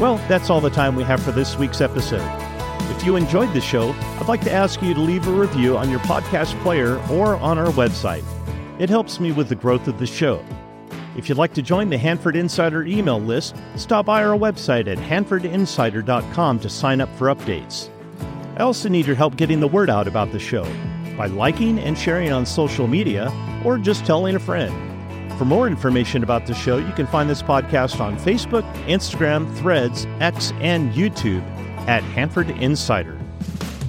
Well, 0.00 0.18
that's 0.28 0.50
all 0.50 0.60
the 0.60 0.68
time 0.68 0.94
we 0.94 1.04
have 1.04 1.22
for 1.22 1.32
this 1.32 1.56
week's 1.56 1.80
episode. 1.80 2.28
If 2.90 3.06
you 3.06 3.16
enjoyed 3.16 3.52
the 3.54 3.62
show, 3.62 3.92
I'd 4.20 4.28
like 4.28 4.42
to 4.42 4.52
ask 4.52 4.82
you 4.82 4.92
to 4.92 5.00
leave 5.00 5.26
a 5.26 5.30
review 5.30 5.78
on 5.78 5.90
your 5.90 6.00
podcast 6.00 6.60
player 6.62 6.98
or 7.10 7.36
on 7.36 7.58
our 7.58 7.72
website. 7.72 8.24
It 8.78 8.90
helps 8.90 9.20
me 9.20 9.32
with 9.32 9.48
the 9.48 9.54
growth 9.54 9.88
of 9.88 9.98
the 9.98 10.06
show. 10.06 10.44
If 11.16 11.30
you'd 11.30 11.38
like 11.38 11.54
to 11.54 11.62
join 11.62 11.88
the 11.88 11.96
Hanford 11.96 12.36
Insider 12.36 12.84
email 12.84 13.18
list, 13.18 13.56
stop 13.76 14.04
by 14.04 14.22
our 14.22 14.36
website 14.36 14.86
at 14.86 14.98
hanfordinsider.com 14.98 16.60
to 16.60 16.68
sign 16.68 17.00
up 17.00 17.08
for 17.16 17.28
updates. 17.34 17.88
I 18.58 18.64
also 18.64 18.90
need 18.90 19.06
your 19.06 19.16
help 19.16 19.36
getting 19.36 19.60
the 19.60 19.68
word 19.68 19.88
out 19.88 20.06
about 20.06 20.30
the 20.30 20.38
show 20.38 20.64
by 21.16 21.26
liking 21.26 21.78
and 21.78 21.96
sharing 21.96 22.32
on 22.32 22.44
social 22.44 22.86
media 22.86 23.32
or 23.64 23.78
just 23.78 24.04
telling 24.04 24.36
a 24.36 24.38
friend. 24.40 24.95
For 25.38 25.44
more 25.44 25.66
information 25.66 26.22
about 26.22 26.46
the 26.46 26.54
show, 26.54 26.78
you 26.78 26.92
can 26.92 27.06
find 27.06 27.28
this 27.28 27.42
podcast 27.42 28.00
on 28.00 28.16
Facebook, 28.16 28.62
Instagram, 28.84 29.54
Threads, 29.58 30.06
X, 30.20 30.52
and 30.60 30.92
YouTube 30.92 31.42
at 31.86 32.02
Hanford 32.02 32.50
Insider. 32.50 33.18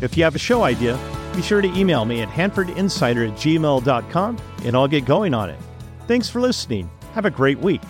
If 0.01 0.17
you 0.17 0.23
have 0.23 0.35
a 0.35 0.39
show 0.39 0.63
idea, 0.63 0.99
be 1.35 1.41
sure 1.41 1.61
to 1.61 1.67
email 1.69 2.03
me 2.03 2.21
at 2.21 2.29
hanfordinsider 2.29 3.29
at 3.29 3.37
gmail.com 3.37 4.37
and 4.65 4.75
I'll 4.75 4.87
get 4.87 5.05
going 5.05 5.33
on 5.33 5.49
it. 5.49 5.59
Thanks 6.07 6.29
for 6.29 6.41
listening. 6.41 6.89
Have 7.13 7.25
a 7.25 7.31
great 7.31 7.59
week. 7.59 7.81